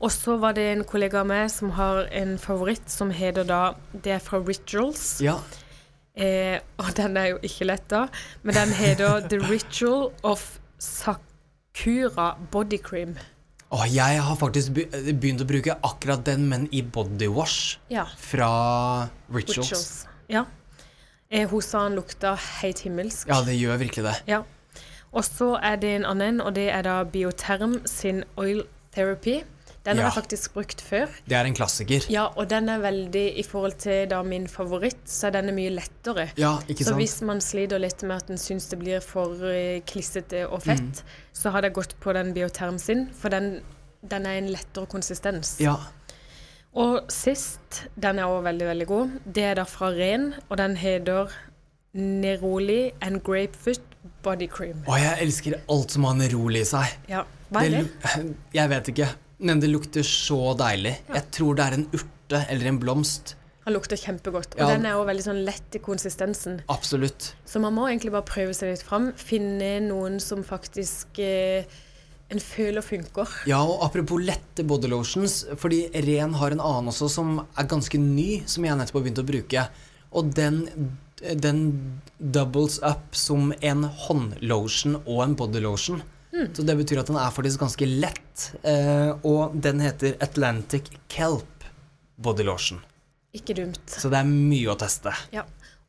Og 0.00 0.10
så 0.10 0.36
var 0.38 0.52
det 0.52 0.64
en 0.76 0.82
kollega 0.84 1.20
av 1.20 1.26
meg 1.26 1.50
som 1.50 1.70
har 1.70 2.08
en 2.12 2.36
favoritt 2.38 2.90
som 2.90 3.10
heter 3.10 3.44
da 3.48 3.74
Det 3.94 4.12
er 4.12 4.18
fra 4.18 4.38
Rituals. 4.42 5.20
ja. 5.22 5.38
Eh, 6.16 6.60
og 6.78 6.92
den 6.96 7.16
er 7.18 7.32
jo 7.32 7.38
ikke 7.42 7.66
lett, 7.66 7.86
da. 7.90 8.04
Men 8.42 8.54
den 8.54 8.72
heter 8.78 9.24
The 9.28 9.38
Ritual 9.50 10.12
of 10.22 10.58
Sakura 10.78 12.36
Body 12.52 12.78
Cream. 12.78 13.16
Oh, 13.74 13.82
jeg 13.90 14.20
har 14.22 14.36
faktisk 14.38 14.76
begynt 14.76 15.42
å 15.42 15.46
bruke 15.48 15.74
akkurat 15.82 16.22
den, 16.28 16.44
men 16.48 16.68
i 16.70 16.82
bodywash 16.82 17.78
Ja. 17.90 18.04
fra 18.16 19.08
Rituals. 19.32 19.70
Rituals. 19.72 20.06
Ja. 20.28 20.44
Eh, 21.30 21.48
hun 21.50 21.60
sa 21.62 21.88
den 21.88 21.96
lukta 21.98 22.36
helt 22.60 22.78
himmelsk. 22.84 23.26
Ja, 23.28 23.40
det 23.42 23.56
gjør 23.58 23.78
virkelig 23.80 24.04
det. 24.04 24.14
Ja. 24.30 24.42
Og 25.12 25.24
så 25.24 25.56
er 25.62 25.76
det 25.76 25.90
en 25.96 26.04
annen, 26.04 26.40
og 26.40 26.54
det 26.54 26.68
er 26.70 26.82
da 26.82 27.02
Bioterm 27.04 27.80
sin 27.86 28.22
Oil 28.36 28.62
Therapy. 28.94 29.42
Den 29.84 29.98
har 29.98 30.04
Ja. 30.04 30.10
jeg 30.14 30.22
faktisk 30.22 30.54
brukt 30.54 30.80
før. 30.80 31.08
Det 31.28 31.36
er 31.36 31.44
en 31.44 31.54
klassiker. 31.54 32.06
Ja, 32.10 32.26
og 32.36 32.48
den 32.48 32.68
er 32.72 32.78
veldig 32.80 33.24
I 33.38 33.42
forhold 33.42 33.74
til 33.78 34.06
da 34.08 34.22
min 34.22 34.46
favoritt, 34.48 35.02
så 35.06 35.26
er 35.28 35.30
denne 35.42 35.52
mye 35.52 35.70
lettere. 35.76 36.30
Ja, 36.40 36.54
ikke 36.68 36.84
sant? 36.84 36.88
Så 36.88 36.94
hvis 36.96 37.20
man 37.22 37.40
sliter 37.40 37.78
litt 37.78 38.02
med 38.02 38.16
at 38.22 38.30
en 38.30 38.36
syns 38.40 38.68
det 38.70 38.78
blir 38.80 39.00
for 39.04 39.34
eh, 39.44 39.80
klissete 39.84 40.46
og 40.50 40.62
fett, 40.62 40.80
Mm. 40.80 41.02
så 41.34 41.50
har 41.52 41.62
jeg 41.62 41.74
gått 41.74 41.94
på 42.00 42.12
den 42.14 42.32
Bioterm 42.32 42.78
sin, 42.80 43.10
for 43.12 43.28
den, 43.28 43.60
den 44.08 44.26
er 44.26 44.38
en 44.38 44.48
lettere 44.48 44.86
konsistens. 44.86 45.58
Ja. 45.60 45.76
Og 46.74 47.04
sist, 47.12 47.84
den 48.00 48.18
er 48.18 48.24
også 48.24 48.42
veldig, 48.48 48.66
veldig 48.66 48.86
god, 48.86 49.10
det 49.32 49.44
er 49.44 49.54
da 49.54 49.64
fra 49.64 49.90
Ren, 49.94 50.34
og 50.50 50.56
den 50.56 50.76
heter 50.76 51.28
Neroli 51.94 52.90
and 53.02 53.22
Grapefruit 53.22 53.80
Body 54.22 54.48
Cream. 54.50 54.82
Å, 54.88 54.96
jeg 54.98 55.18
elsker 55.26 55.60
alt 55.70 55.90
som 55.94 56.04
har 56.08 56.14
neroli 56.18 56.60
i 56.64 56.64
seg. 56.64 56.96
Ja, 57.08 57.22
hva 57.52 57.62
er 57.64 57.70
det? 57.70 57.84
det 58.02 58.34
Jeg 58.58 58.68
vet 58.72 58.88
ikke, 58.94 59.08
men 59.44 59.60
det 59.62 59.68
lukter 59.70 60.02
så 60.08 60.54
deilig. 60.58 60.96
Jeg 61.12 61.30
tror 61.36 61.56
det 61.58 61.64
er 61.68 61.78
en 61.78 61.86
urte 61.94 62.40
eller 62.50 62.70
en 62.72 62.78
blomst. 62.82 63.34
Han 63.64 63.72
lukter 63.76 63.96
kjempegodt. 63.96 64.54
Og 64.58 64.60
Ja. 64.60 64.66
den 64.74 64.84
er 64.84 64.92
også 64.98 65.08
veldig 65.08 65.24
sånn 65.24 65.44
lett 65.46 65.76
i 65.76 65.80
konsistensen. 65.80 66.58
Absolutt. 66.68 67.30
Så 67.48 67.60
man 67.60 67.72
må 67.76 67.86
egentlig 67.88 68.12
bare 68.12 68.26
prøve 68.28 68.52
seg 68.56 68.72
litt 68.74 68.82
fram. 68.84 69.12
Finne 69.16 69.78
noen 69.86 70.18
som 70.20 70.42
faktisk 70.44 71.18
eh, 71.24 71.64
en 72.30 72.40
føler 72.40 72.84
funker. 72.84 73.28
Ja, 73.48 73.62
og 73.64 73.80
apropos 73.86 74.20
lette 74.20 74.64
body 74.68 74.88
lotions, 74.92 75.44
fordi 75.56 75.86
Ren 75.94 76.34
har 76.40 76.52
en 76.52 76.60
annen 76.60 76.88
også 76.92 77.08
som 77.12 77.38
er 77.56 77.64
ganske 77.70 77.98
ny, 78.00 78.42
som 78.46 78.64
jeg 78.64 78.76
nettopp 78.76 79.00
har 79.00 79.06
begynt 79.06 79.22
å 79.24 79.28
bruke. 79.32 79.66
Og 80.12 80.34
den, 80.36 80.62
den 81.20 81.62
doubles 82.20 82.80
up 82.82 83.14
som 83.16 83.52
en 83.62 83.84
håndlotion 83.84 85.00
og 85.06 85.22
en 85.24 85.34
bodylotion. 85.40 86.02
Så 86.56 86.64
det 86.66 86.74
betyr 86.80 87.02
at 87.04 87.10
den 87.10 87.18
er 87.20 87.30
faktisk 87.34 87.58
ganske 87.62 87.86
lett. 87.88 88.48
Eh, 88.66 89.10
og 89.26 89.54
den 89.62 89.82
heter 89.84 90.16
Atlantic 90.24 90.84
Kelp 91.12 91.66
Body 92.20 92.44
Lotion. 92.46 92.80
Ikke 93.34 93.54
dumt. 93.58 93.82
Så 93.90 94.06
det 94.12 94.18
er 94.22 94.28
mye 94.30 94.70
å 94.70 94.76
teste. 94.78 95.10
Ja. 95.34 95.42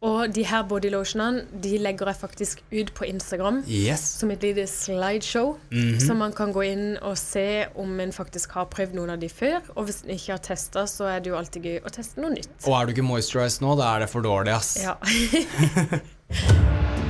Og 0.06 0.30
de 0.36 0.44
her 0.46 0.62
bodylotionene 0.70 1.46
de 1.64 1.78
legger 1.82 2.06
jeg 2.12 2.18
faktisk 2.20 2.60
ut 2.70 2.92
på 2.94 3.08
Instagram 3.08 3.62
Yes. 3.66 4.04
som 4.20 4.30
et 4.34 4.44
lite 4.44 4.66
slideshow. 4.70 5.56
Mhm. 5.72 6.00
Så 6.04 6.14
man 6.18 6.34
kan 6.36 6.52
gå 6.54 6.62
inn 6.68 6.98
og 7.02 7.16
se 7.18 7.66
om 7.75 7.96
en 8.04 8.12
faktisk 8.14 8.52
har 8.58 8.66
prøvd 8.70 8.94
noen 9.00 9.10
av 9.16 9.20
de 9.24 9.30
før. 9.32 9.62
Og 9.75 9.86
hvis 9.88 10.04
en 10.06 10.12
ikke 10.14 10.36
har 10.36 10.44
testa, 10.46 10.84
så 10.86 11.04
er 11.10 11.20
det 11.25 11.30
jo 11.32 11.38
alltid 11.39 11.63
gøy 11.69 11.80
å 11.82 11.89
teste 11.96 12.22
noe 12.22 12.30
nytt. 12.36 12.52
Og 12.67 12.74
er 12.78 12.86
du 12.86 12.91
ikke 12.93 13.08
moisturized 13.08 13.62
nå, 13.65 13.74
da 13.80 13.96
er 13.96 14.00
det 14.06 14.10
for 14.13 14.22
dårlig, 14.22 14.54
ass. 14.54 14.76
Ja. 14.84 14.93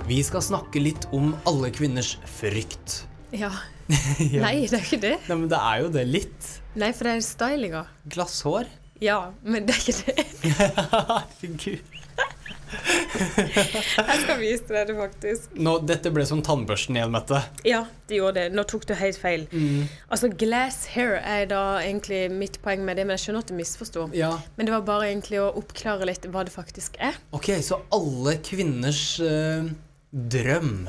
Vi 0.05 0.19
skal 0.21 0.41
snakke 0.45 0.77
litt 0.77 1.07
om 1.17 1.31
alle 1.49 1.71
kvinners 1.73 2.19
frykt. 2.29 3.07
ja. 3.31 3.49
Ja. 3.89 4.41
Nei, 4.43 4.67
det 4.69 4.77
er 4.77 4.83
ikke 4.83 5.01
det. 5.01 5.15
Nei, 5.25 5.37
men 5.39 5.49
det 5.49 5.57
er 5.57 5.81
jo 5.81 5.87
det 5.93 6.03
litt. 6.05 6.49
Nei, 6.77 6.91
for 6.93 7.09
det 7.09 7.15
er 7.15 7.23
stylinga. 7.25 7.81
Glasshår. 8.13 8.69
Ja, 9.01 9.31
men 9.41 9.65
det 9.65 9.73
er 9.73 9.81
ikke 9.81 9.97
det. 10.05 10.25
Herregud. 10.61 11.95
Jeg 13.15 14.17
skal 14.21 14.37
vise 14.39 14.67
deg 14.69 14.91
det, 14.91 14.95
faktisk. 14.97 15.55
Nå, 15.57 15.73
dette 15.89 16.11
ble 16.13 16.25
som 16.27 16.41
tannbørsten 16.45 16.97
igjen, 16.99 17.13
Mette. 17.13 17.41
Ja, 17.65 17.83
det 18.09 18.19
gjorde 18.19 18.43
det. 18.43 18.55
Nå 18.57 18.65
tok 18.69 18.85
du 18.89 18.93
helt 18.99 19.17
feil. 19.19 19.47
Mm. 19.53 19.87
Altså, 20.09 20.29
glass 20.29 20.83
hair 20.93 21.17
er 21.21 21.47
da 21.49 21.63
egentlig 21.81 22.27
mitt 22.33 22.59
poeng 22.65 22.85
med 22.85 22.99
det, 22.99 23.07
men 23.07 23.17
jeg 23.17 23.25
skjønner 23.25 23.45
at 23.45 23.49
du 23.49 23.57
misforstår. 23.57 24.13
Ja. 24.17 24.35
Men 24.59 24.69
det 24.69 24.75
var 24.75 24.85
bare 24.85 25.09
egentlig 25.09 25.41
å 25.41 25.49
oppklare 25.61 26.09
litt 26.09 26.29
hva 26.29 26.45
det 26.45 26.53
faktisk 26.53 26.99
er. 27.01 27.17
Ok, 27.35 27.55
så 27.65 27.81
alle 27.95 28.37
kvinners 28.45 29.03
eh, 29.23 29.73
drøm 30.15 30.87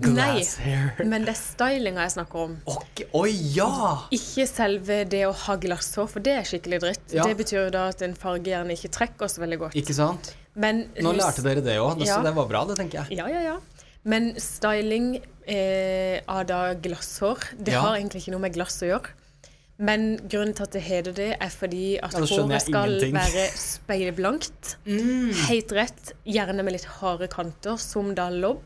Glass 0.00 0.58
hair. 0.60 0.92
Men 1.08 1.24
det 1.24 1.32
er 1.32 1.38
stylinga 1.40 2.04
jeg 2.04 2.12
snakker 2.14 2.42
om. 2.44 2.52
Okay. 2.68 3.06
Oh, 3.16 3.24
ja! 3.26 3.70
Ikke 4.14 4.44
selve 4.46 5.00
det 5.08 5.22
å 5.26 5.32
ha 5.46 5.56
glasshår, 5.58 6.06
for 6.12 6.22
det 6.22 6.34
er 6.36 6.46
skikkelig 6.46 6.78
dritt. 6.84 7.14
Ja. 7.16 7.24
Det 7.26 7.38
betyr 7.40 7.64
jo 7.64 7.70
da 7.74 7.86
at 7.90 8.04
en 8.06 8.14
farge 8.18 8.52
gjerne 8.52 8.76
ikke 8.76 8.92
trekker 8.94 9.32
så 9.32 9.42
veldig 9.42 9.58
godt. 9.64 9.78
Ikke 9.80 9.96
sant? 9.96 10.34
Men 10.60 10.84
Nå 11.00 11.14
lærte 11.16 11.42
dere 11.46 11.64
det 11.64 11.78
òg, 11.80 12.04
Ja. 12.04 12.18
så 12.18 12.22
det 12.26 12.34
var 12.36 12.46
bra, 12.50 12.64
det, 12.68 12.76
tenker 12.78 13.00
jeg. 13.02 13.18
Ja, 13.18 13.26
ja, 13.32 13.40
ja. 13.40 13.56
Men 14.04 14.34
styling 14.40 15.16
eh, 15.48 16.20
av 16.28 16.44
da 16.46 16.60
glasshår, 16.74 17.50
det 17.58 17.74
har 17.74 17.96
egentlig 17.96 18.22
ikke 18.22 18.36
noe 18.36 18.44
med 18.46 18.54
glass 18.54 18.78
å 18.84 18.92
gjøre. 18.92 19.16
Men 19.80 20.18
grunnen 20.28 20.52
til 20.54 20.66
at 20.66 20.74
det 20.76 20.82
heter 20.84 21.14
det, 21.16 21.28
er 21.40 21.48
fordi 21.48 21.94
at 22.04 22.12
Ja, 22.12 22.20
håret 22.20 22.62
skal 22.66 22.90
ingenting. 22.98 23.14
være 23.16 23.46
speilblankt. 23.70 24.74
Mm. 24.84 25.30
Helt 25.48 25.72
rett. 25.72 26.12
Gjerne 26.28 26.62
med 26.66 26.76
litt 26.76 26.84
harde 27.00 27.28
kanter, 27.32 27.78
som 27.80 28.12
da 28.14 28.28
lobb. 28.30 28.60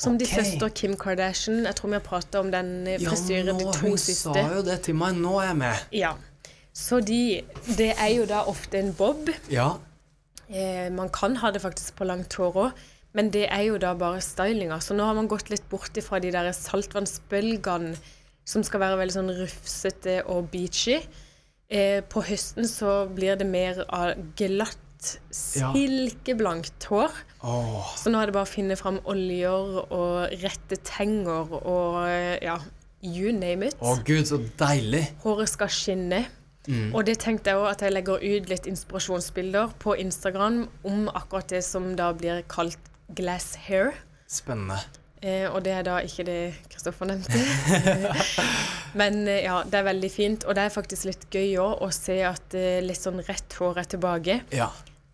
Som 0.00 0.16
de 0.20 0.24
søster 0.28 0.68
Kim 0.72 0.94
Kardashian. 0.96 1.64
Jeg 1.68 1.76
tror 1.76 1.88
vi 1.92 1.96
har 1.98 2.04
prata 2.04 2.40
om 2.40 2.50
den 2.52 2.86
frisyren 3.02 3.50
Ja, 3.50 3.52
nå, 3.52 3.58
de 3.58 3.78
to 3.78 3.86
hun 3.88 3.98
siste. 4.00 4.32
sa 4.32 4.44
jo 4.54 4.62
det 4.64 4.78
til 4.86 4.94
meg. 5.00 5.16
Nå 5.20 5.34
er 5.40 5.46
jeg 5.50 5.56
med. 5.60 5.82
Ja. 5.92 6.12
Så 6.72 7.00
de 7.04 7.42
Det 7.76 7.90
er 7.98 8.12
jo 8.14 8.24
da 8.26 8.44
ofte 8.48 8.78
en 8.78 8.92
bob. 8.96 9.28
Ja. 9.52 9.74
Eh, 10.48 10.88
man 10.92 11.08
kan 11.12 11.36
ha 11.36 11.50
det 11.50 11.60
faktisk 11.62 11.96
på 11.96 12.04
langt 12.08 12.32
hår 12.34 12.52
òg, 12.68 12.72
men 13.12 13.28
det 13.30 13.46
er 13.50 13.62
jo 13.68 13.76
da 13.78 13.92
bare 13.94 14.20
stylinga. 14.24 14.80
Så 14.80 14.94
nå 14.96 15.04
har 15.04 15.14
man 15.14 15.28
gått 15.28 15.50
litt 15.50 15.68
bort 15.68 15.96
ifra 15.96 16.20
de 16.20 16.30
der 16.32 16.52
saltvannsbølgene 16.52 17.96
som 18.48 18.64
skal 18.66 18.82
være 18.82 19.00
veldig 19.00 19.16
sånn 19.16 19.34
rufsete 19.38 20.20
og 20.30 20.50
beachy. 20.52 21.00
Eh, 21.70 22.00
på 22.02 22.22
høsten 22.26 22.66
så 22.66 23.04
blir 23.14 23.38
det 23.38 23.46
mer 23.46 23.84
av 23.86 24.16
glatt, 24.38 25.12
silkeblankt 25.32 26.84
hår. 26.90 27.14
Oh. 27.46 27.86
Så 27.96 28.10
nå 28.12 28.20
er 28.20 28.28
det 28.28 28.36
bare 28.36 28.48
å 28.48 28.50
finne 28.50 28.76
fram 28.76 28.98
oljer 29.08 29.78
og 29.86 30.34
rette 30.42 30.76
tenger 30.84 31.54
og 31.60 32.02
eh, 32.04 32.36
ja, 32.44 32.58
you 33.00 33.32
name 33.32 33.70
it. 33.70 33.78
Å 33.80 33.96
gud, 34.04 34.26
så 34.28 34.40
deilig. 34.60 35.06
Håret 35.24 35.52
skal 35.54 35.72
skinne. 35.72 36.24
Mm. 36.68 36.90
Og 36.92 37.06
det 37.08 37.16
tenkte 37.22 37.54
jeg 37.54 37.62
òg 37.62 37.70
at 37.70 37.82
jeg 37.86 37.94
legger 37.94 38.20
ut 38.20 38.50
litt 38.50 38.66
inspirasjonsbilder 38.68 39.72
på 39.80 39.96
Instagram 40.02 40.66
om 40.86 41.08
akkurat 41.08 41.48
det 41.54 41.62
som 41.64 41.94
da 41.96 42.10
blir 42.12 42.44
kalt 42.52 42.90
glass 43.16 43.54
hair. 43.68 43.94
Spennende. 44.30 44.82
Eh, 45.20 45.44
og 45.52 45.60
det 45.66 45.72
er 45.76 45.82
da 45.84 45.98
ikke 46.00 46.24
det 46.24 46.38
Kristoffer 46.72 47.10
nevnte. 47.10 47.40
Men 49.00 49.26
eh, 49.28 49.42
ja, 49.44 49.58
det 49.68 49.80
er 49.80 49.84
veldig 49.90 50.10
fint. 50.12 50.46
Og 50.48 50.56
det 50.56 50.64
er 50.64 50.72
faktisk 50.74 51.08
litt 51.10 51.26
gøy 51.34 51.58
òg 51.60 51.82
å 51.84 51.90
se 51.92 52.16
at 52.24 52.56
eh, 52.56 52.78
litt 52.84 53.00
sånn 53.00 53.20
rett 53.28 53.56
hår 53.60 53.82
er 53.82 53.90
tilbake. 53.96 54.38
Ja. 54.56 54.70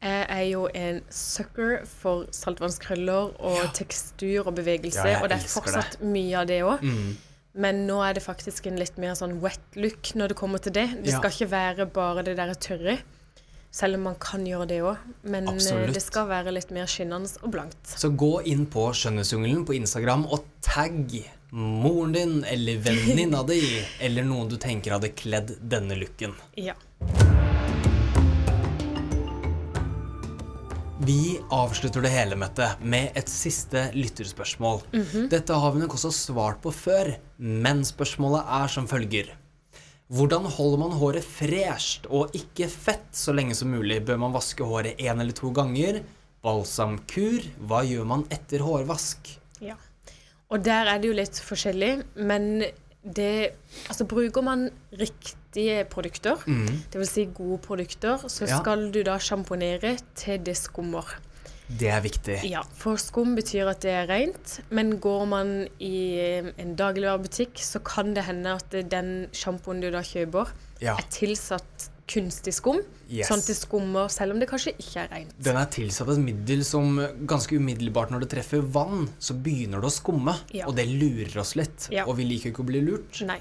Jeg 0.06 0.26
er 0.30 0.42
jo 0.52 0.66
en 0.76 1.00
sucker 1.10 1.80
for 1.88 2.28
saltvannskrøller 2.36 3.32
og 3.40 3.56
Ja. 3.58 3.70
tekstur 3.74 4.46
og 4.46 4.54
bevegelse, 4.60 5.06
Ja, 5.08 5.22
og 5.24 5.30
det 5.32 5.40
er 5.40 5.48
fortsatt 5.48 5.96
fortsatt 5.96 6.04
mye 6.04 6.36
av 6.38 6.46
det 6.46 6.60
òg. 6.62 6.84
Mm. 6.84 7.16
Men 7.56 7.86
nå 7.88 7.96
er 8.04 8.12
det 8.14 8.22
faktisk 8.22 8.66
en 8.68 8.76
litt 8.78 8.98
mer 9.00 9.16
sånn 9.16 9.38
wet 9.40 9.78
look 9.80 10.12
når 10.14 10.28
det 10.28 10.36
kommer 10.38 10.60
til 10.62 10.74
det. 10.76 10.86
Det 11.02 11.14
skal 11.16 11.32
ikke 11.32 11.50
være 11.50 11.86
bare 11.90 12.22
det 12.22 12.36
der 12.36 12.52
tørre, 12.54 12.98
selv 13.70 13.98
om 13.98 14.06
man 14.08 14.18
kan 14.20 14.44
gjøre 14.46 14.68
det 14.70 14.80
òg. 14.84 15.06
Men 15.22 15.48
eh, 15.48 15.54
Absolutt. 15.54 15.94
det 15.96 16.02
skal 16.04 16.28
være 16.30 16.54
litt 16.54 16.72
mer 16.74 16.90
skinnende 16.90 17.30
og 17.42 17.54
blankt. 17.54 17.80
Så 17.96 18.12
gå 18.12 18.40
inn 18.48 18.66
på 18.70 18.88
Skjønnhetsjungelen 18.96 19.66
på 19.68 19.76
Instagram 19.78 20.26
og 20.30 20.46
tagg 20.64 21.18
moren 21.56 22.12
din 22.12 22.44
eller 22.44 22.80
venninna 22.84 23.42
di 23.46 23.62
eller 24.04 24.26
noen 24.26 24.50
du 24.50 24.58
tenker 24.60 24.96
hadde 24.96 25.14
kledd 25.16 25.56
denne 25.62 25.96
looken. 25.98 26.34
Ja. 26.58 26.74
Vi 31.06 31.38
avslutter 31.52 32.02
det 32.02 32.10
hele, 32.10 32.36
Mette, 32.40 32.70
med 32.80 33.14
et 33.14 33.28
siste 33.30 33.90
lytterspørsmål. 33.94 34.80
Mhm. 34.96 35.28
Dette 35.30 35.54
har 35.54 35.74
vi 35.74 35.82
nok 35.84 35.94
også 35.94 36.10
svart 36.10 36.62
på 36.64 36.72
før, 36.74 37.12
men 37.38 37.84
spørsmålet 37.86 38.48
er 38.58 38.72
som 38.72 38.88
følger. 38.90 39.28
Hvordan 40.06 40.44
holder 40.46 40.78
man 40.78 40.92
håret 41.00 41.26
fresht 41.26 42.04
og 42.14 42.34
ikke 42.38 42.68
fett 42.70 43.08
så 43.16 43.34
lenge 43.34 43.56
som 43.58 43.72
mulig? 43.74 43.98
Bør 44.06 44.20
man 44.22 44.34
vaske 44.36 44.62
håret 44.66 45.00
én 45.02 45.18
eller 45.18 45.34
to 45.34 45.50
ganger? 45.54 45.98
Balsamkur, 46.46 47.42
hva 47.66 47.82
gjør 47.82 48.06
man 48.06 48.22
etter 48.30 48.62
hårvask? 48.62 49.32
Ja. 49.58 49.74
Og 50.46 50.62
der 50.62 50.86
er 50.92 51.00
det 51.02 51.10
jo 51.10 51.16
litt 51.18 51.40
forskjellig, 51.42 51.94
men 52.22 52.62
det 53.06 53.54
Altså 53.86 54.06
bruker 54.08 54.42
man 54.42 54.68
riktige 54.98 55.84
produkter, 55.90 56.42
mm. 56.46 56.90
dvs. 56.94 57.10
Si 57.10 57.24
gode 57.34 57.58
produkter, 57.62 58.18
så 58.26 58.46
ja. 58.46 58.58
skal 58.58 58.88
du 58.94 59.02
da 59.06 59.18
sjamponere 59.22 59.96
til 60.18 60.42
det 60.42 60.56
skummer. 60.58 61.06
Det 61.66 61.88
er 61.90 62.02
viktig. 62.04 62.38
Ja, 62.46 62.62
for 62.78 63.00
skum 63.00 63.34
betyr 63.38 63.70
at 63.72 63.82
det 63.82 63.92
er 63.94 64.06
rent. 64.10 64.60
Men 64.70 64.96
går 65.02 65.26
man 65.30 65.52
i 65.82 65.98
en 66.54 66.76
dagligvarebutikk, 66.78 67.58
så 67.62 67.82
kan 67.84 68.14
det 68.16 68.26
hende 68.28 68.54
at 68.60 68.76
den 68.90 69.28
sjampoen 69.36 69.82
du 69.82 69.90
da 69.94 70.04
kjøper, 70.06 70.52
ja. 70.80 70.94
er 70.94 71.06
tilsatt 71.10 71.90
kunstig 72.06 72.54
skum. 72.54 72.78
Yes. 73.10 73.26
Sånn 73.28 73.42
at 73.42 73.50
det 73.50 73.56
skummer 73.58 74.10
selv 74.12 74.34
om 74.34 74.42
det 74.42 74.48
kanskje 74.50 74.76
ikke 74.78 75.02
er 75.02 75.10
rent. 75.10 75.34
Den 75.42 75.58
er 75.58 75.68
tilsatt 75.74 76.10
et 76.14 76.22
middel 76.22 76.62
som 76.66 77.00
ganske 77.26 77.58
umiddelbart 77.58 78.14
når 78.14 78.24
det 78.24 78.32
treffer 78.36 78.62
vann, 78.62 79.08
så 79.18 79.34
begynner 79.34 79.82
det 79.82 79.90
å 79.90 79.94
skumme. 79.94 80.36
Ja. 80.54 80.70
Og 80.70 80.78
det 80.78 80.86
lurer 80.90 81.42
oss 81.42 81.56
litt. 81.58 81.90
Ja. 81.94 82.06
Og 82.06 82.18
vi 82.20 82.28
liker 82.30 82.54
ikke 82.54 82.62
å 82.62 82.70
bli 82.70 82.82
lurt. 82.86 83.22
Nei. 83.26 83.40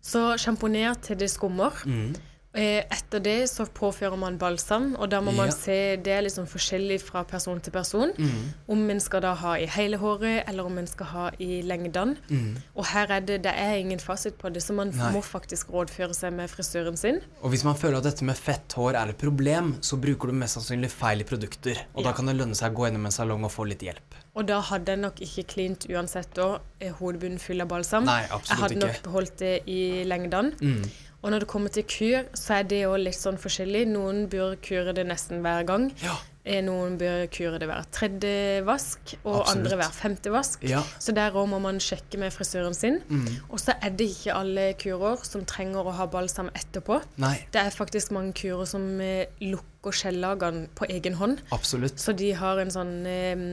Så 0.00 0.30
sjamponer 0.40 0.96
til 1.04 1.18
det 1.20 1.28
skummer. 1.32 1.76
Mm. 1.88 2.12
Eh, 2.50 2.82
etter 2.90 3.22
det 3.22 3.36
så 3.46 3.62
påfører 3.70 4.18
man 4.18 4.34
balsam, 4.38 4.96
og 4.98 5.12
da 5.12 5.20
må 5.22 5.30
man 5.36 5.52
se 5.54 5.94
Det 6.02 6.10
er 6.10 6.24
liksom 6.24 6.48
forskjellig 6.50 6.96
fra 6.98 7.22
person 7.22 7.60
til 7.62 7.70
person. 7.70 8.10
Mm. 8.18 8.48
Om 8.74 8.80
en 8.90 9.00
skal 9.00 9.22
da 9.22 9.34
ha 9.38 9.52
i 9.54 9.68
hele 9.70 10.00
håret, 10.02 10.48
eller 10.50 10.66
om 10.66 10.78
en 10.78 10.88
skal 10.90 11.06
ha 11.12 11.26
i 11.38 11.60
lengdene. 11.62 12.16
Mm. 12.28 12.56
Og 12.74 12.88
her 12.90 13.12
er 13.14 13.20
det 13.20 13.42
det 13.44 13.52
er 13.54 13.76
ingen 13.78 14.02
fasit 14.02 14.34
på 14.38 14.50
det, 14.50 14.64
så 14.64 14.74
man 14.74 14.90
Nei. 14.90 15.12
må 15.14 15.22
faktisk 15.22 15.70
rådføre 15.70 16.14
seg 16.16 16.34
med 16.34 16.50
frisøren 16.50 16.98
sin. 16.98 17.20
Og 17.40 17.54
hvis 17.54 17.64
man 17.64 17.78
føler 17.78 18.00
at 18.00 18.08
dette 18.08 18.26
med 18.26 18.34
fett 18.34 18.74
hår 18.74 18.98
er 18.98 19.14
et 19.14 19.20
problem, 19.20 19.76
så 19.80 19.96
bruker 19.96 20.32
du 20.32 20.34
mest 20.34 20.58
sannsynlig 20.58 20.90
feil 20.90 21.22
produkter. 21.24 21.78
Og 21.94 22.02
ja. 22.02 22.08
da 22.08 22.16
kan 22.16 22.26
det 22.26 22.34
lønne 22.34 22.58
seg 22.58 22.74
å 22.74 22.80
gå 22.80 22.88
innom 22.90 23.06
en 23.06 23.14
salong 23.14 23.46
og 23.46 23.54
få 23.54 23.68
litt 23.70 23.84
hjelp. 23.86 24.18
Og 24.34 24.46
da 24.46 24.58
hadde 24.62 24.94
jeg 24.94 25.02
nok 25.04 25.22
ikke 25.22 25.46
klint 25.54 25.86
uansett 25.90 26.34
da, 26.34 26.58
hodebunnen 26.98 27.38
full 27.42 27.62
av 27.62 27.70
balsam. 27.70 28.06
Nei, 28.08 28.24
absolutt 28.26 28.42
ikke. 28.42 28.56
Jeg 28.56 28.62
hadde 28.64 28.82
nok 28.82 29.00
beholdt 29.06 29.38
det 29.42 29.54
i 29.70 29.80
lengdene. 30.08 30.58
Mm. 30.58 30.82
Og 31.20 31.32
når 31.32 31.44
det 31.44 31.50
kommer 31.52 31.72
til 31.72 31.84
kur, 31.84 32.28
så 32.38 32.60
er 32.60 32.68
det 32.70 32.82
jo 32.84 32.96
litt 32.96 33.18
sånn 33.18 33.40
forskjellig. 33.40 33.86
Noen 33.92 34.24
bør 34.32 34.56
kure 34.64 34.94
det 34.96 35.04
nesten 35.08 35.42
hver 35.44 35.66
gang. 35.68 35.90
Ja. 36.00 36.16
Eh, 36.40 36.62
noen 36.64 36.94
bør 36.96 37.26
kure 37.28 37.58
det 37.60 37.66
hver 37.68 37.84
tredje 37.92 38.62
vask, 38.64 39.12
og 39.20 39.42
Absolutt. 39.42 39.50
andre 39.52 39.76
hver 39.76 39.92
femte 39.92 40.30
vask. 40.32 40.62
Ja. 40.64 40.80
Så 40.98 41.12
der 41.12 41.36
òg 41.36 41.50
må 41.52 41.58
man 41.60 41.80
sjekke 41.84 42.16
med 42.22 42.32
frisøren 42.32 42.74
sin. 42.76 43.02
Mm. 43.10 43.28
Og 43.50 43.60
så 43.60 43.74
er 43.76 43.92
det 43.92 44.08
ikke 44.14 44.38
alle 44.38 44.64
kurer 44.80 45.20
som 45.28 45.44
trenger 45.44 45.84
å 45.84 45.92
ha 45.98 46.08
balsam 46.08 46.48
etterpå. 46.56 47.02
Nei. 47.20 47.36
Det 47.52 47.60
er 47.60 47.76
faktisk 47.76 48.14
mange 48.16 48.32
kurer 48.40 48.64
som 48.70 48.88
eh, 49.04 49.28
lukker 49.44 49.92
skjellagene 50.00 50.70
på 50.76 50.88
egen 50.88 51.20
hånd. 51.20 51.44
Absolutt. 51.52 52.00
Så 52.00 52.16
de 52.16 52.32
har 52.40 52.64
en 52.64 52.72
sånn 52.72 52.96
eh, 53.04 53.44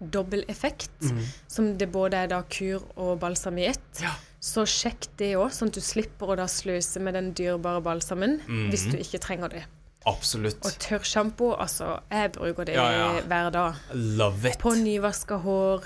dobbel 0.00 0.46
effekt, 0.48 0.96
mm. 1.04 1.22
som 1.44 1.74
det 1.76 1.92
både 1.92 2.24
er 2.24 2.32
da 2.32 2.40
kur 2.48 2.88
og 2.96 3.18
balsam 3.20 3.60
i 3.60 3.68
ett. 3.74 3.88
Ja. 4.00 4.16
Så 4.40 4.64
sjekk 4.68 5.10
det 5.20 5.34
òg, 5.36 5.50
sånn 5.52 5.68
at 5.68 5.76
du 5.76 5.84
slipper 5.84 6.32
å 6.32 6.38
da 6.40 6.46
sløse 6.48 7.00
med 7.04 7.16
den 7.18 7.34
dyrebare 7.36 7.82
balsamen 7.84 8.40
mm 8.46 8.70
hvis 8.72 8.86
du 8.88 8.96
ikke 8.96 9.20
trenger 9.22 9.52
det. 9.52 9.66
Absolutt. 10.08 10.62
Og 10.64 10.76
tørrsjampo, 10.80 11.50
altså, 11.60 11.98
jeg 12.08 12.30
bruker 12.32 12.64
det 12.70 12.76
ja, 12.78 12.86
ja. 12.94 13.08
hver 13.28 13.50
dag. 13.52 13.80
Love 13.92 14.48
it. 14.48 14.56
På 14.62 14.72
nyvaska 14.72 15.36
hår 15.44 15.84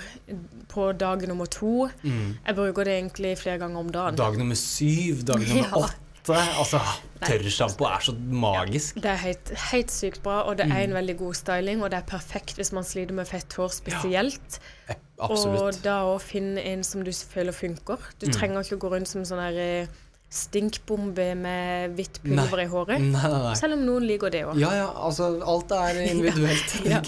på 0.70 0.92
dag 0.94 1.24
nummer 1.26 1.50
to. 1.50 1.88
Mm. 2.04 2.36
Jeg 2.46 2.54
bruker 2.60 2.86
det 2.86 2.94
egentlig 3.00 3.34
flere 3.42 3.58
ganger 3.64 3.80
om 3.82 3.90
dagen. 3.90 4.18
Dag 4.20 4.38
nummer 4.38 4.58
syv, 4.58 5.24
dag 5.26 5.42
nummer 5.42 5.66
ja. 5.72 5.82
åtte. 5.82 6.38
Altså, 6.60 6.78
tørrsjampo 7.26 7.88
er 7.88 8.04
så 8.06 8.14
magisk. 8.14 9.00
det 9.02 9.10
er 9.10 9.20
helt, 9.22 9.52
helt, 9.70 9.92
sykt 9.94 10.22
bra, 10.24 10.42
og 10.48 10.58
det 10.60 10.68
er 10.68 10.84
en 10.84 10.94
mm. 10.94 10.98
veldig 11.00 11.16
god 11.22 11.40
styling, 11.40 11.82
og 11.82 11.92
det 11.92 12.00
er 12.00 12.06
perfekt 12.08 12.58
hvis 12.60 12.72
man 12.76 12.87
sliter 12.87 13.16
med 13.16 13.28
fett 13.30 13.58
hår 13.58 13.72
spesielt. 13.74 14.60
Ja. 14.88 15.00
Absolutt. 15.24 15.60
Og 15.60 15.82
da 15.84 15.98
å 16.10 16.16
finne 16.18 16.62
en 16.72 16.82
som 16.87 17.04
du 17.06 17.12
føler 17.14 17.54
funker. 17.54 18.02
Du 18.18 18.26
mm. 18.26 18.34
trenger 18.34 18.64
ikke 18.64 18.80
å 18.80 18.82
gå 18.82 18.94
rundt 18.96 19.10
som 19.10 19.22
sånn 19.26 19.42
her 19.44 19.60
eh, 19.62 19.92
stinkbombe 20.34 21.28
med 21.38 21.94
hvitt 21.98 22.18
pulver 22.24 22.64
i 22.64 22.70
håret. 22.70 23.02
Nei, 23.02 23.28
nei, 23.30 23.42
nei. 23.46 23.52
Selv 23.58 23.78
om 23.78 23.84
noen 23.87 24.08
liker 24.08 24.34
det 24.34 24.42
òg. 24.48 24.58
Ja, 24.60 24.72
ja, 24.80 24.88
altså 25.06 25.30
alt 25.38 25.74
er 25.76 26.00
individuelt. 26.10 26.74
ja. 26.90 27.02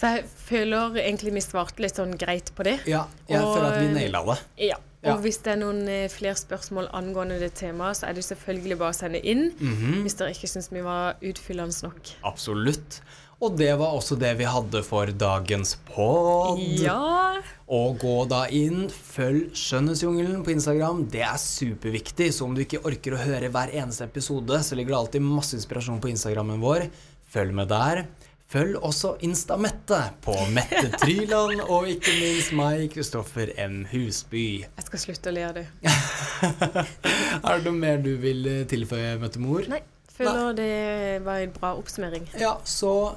Så 0.00 0.14
jeg 0.14 0.28
føler 0.46 0.94
egentlig 1.02 1.34
vi 1.34 1.42
svarte 1.44 1.82
litt 1.84 1.98
sånn 1.98 2.14
greit 2.20 2.54
på 2.56 2.64
det. 2.64 2.78
Ja, 2.88 3.02
jeg 3.28 3.42
og, 3.42 3.56
føler 3.56 3.66
at 3.68 3.82
vi 3.82 3.90
naila 3.98 4.22
det. 4.30 4.38
Ja. 4.70 4.78
Og 5.00 5.14
ja. 5.14 5.16
hvis 5.24 5.38
det 5.40 5.54
er 5.54 5.60
noen 5.62 5.86
eh, 5.88 6.10
flere 6.12 6.36
spørsmål 6.36 6.90
angående 6.96 7.38
det 7.40 7.54
temaet, 7.56 7.96
så 7.96 8.10
er 8.10 8.18
det 8.18 8.24
selvfølgelig 8.26 8.76
bare 8.82 8.92
å 8.92 8.98
sende 8.98 9.20
inn. 9.24 9.46
Mm 9.56 9.74
-hmm. 9.76 10.02
Hvis 10.04 10.18
dere 10.18 10.34
ikke 10.36 10.50
syns 10.52 10.68
vi 10.72 10.82
var 10.84 11.16
utfyllende 11.22 11.86
nok. 11.86 12.12
Absolutt. 12.22 13.00
Og 13.40 13.56
det 13.56 13.70
var 13.80 13.94
også 13.96 14.18
det 14.20 14.34
vi 14.36 14.44
hadde 14.44 14.82
for 14.84 15.06
dagens 15.06 15.78
pod. 15.88 16.58
Ja. 16.60 17.40
Og 17.72 17.96
gå 18.02 18.16
da 18.28 18.42
inn, 18.52 18.90
følg 18.90 19.54
Skjønnhetsjungelen 19.56 20.44
på 20.44 20.52
Instagram. 20.52 21.06
Det 21.08 21.22
er 21.24 21.38
superviktig. 21.40 22.34
Så 22.34 22.44
om 22.44 22.54
du 22.54 22.60
ikke 22.60 22.84
orker 22.84 23.16
å 23.16 23.22
høre 23.22 23.48
hver 23.48 23.72
eneste 23.72 24.04
episode, 24.04 24.60
så 24.60 24.76
ligger 24.76 24.92
det 24.92 24.98
alltid 24.98 25.20
masse 25.24 25.56
inspirasjon 25.56 26.02
på 26.04 26.12
Instagrammen 26.12 26.60
vår. 26.60 26.90
Følg 27.32 27.56
med 27.56 27.72
der. 27.72 28.04
Følg 28.50 28.80
også 28.82 29.12
Insta-Mette 29.22 29.98
på 30.24 30.34
Mette 30.50 30.88
Tryland, 30.98 31.60
og 31.70 31.86
ikke 31.86 32.14
minst 32.18 32.50
meg, 32.58 32.88
Kristoffer 32.90 33.52
M. 33.62 33.84
Husby. 33.92 34.64
Jeg 34.64 34.86
skal 34.88 35.02
slutte 35.04 35.30
å 35.30 35.34
le 35.36 35.44
av 35.46 35.54
det. 35.60 35.68
er 35.86 37.46
det 37.46 37.62
noe 37.68 37.76
mer 37.76 38.02
du 38.02 38.10
vil 38.18 38.42
eh, 38.50 38.64
tilføye, 38.70 39.14
Møttemor? 39.22 39.70
Nei. 39.70 39.84
Føler 40.16 40.50
Nei. 40.50 40.56
det 40.58 41.22
var 41.28 41.44
en 41.44 41.54
bra 41.54 41.76
oppsummering. 41.78 42.26
Ja, 42.42 42.56
så 42.66 43.14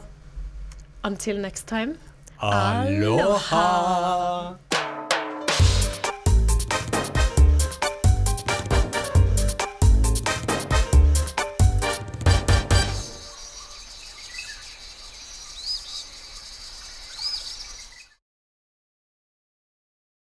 Until 1.04 1.42
next 1.42 1.66
time. 1.68 1.98
Aloha! 2.38 3.66
Aloha. 3.66 4.73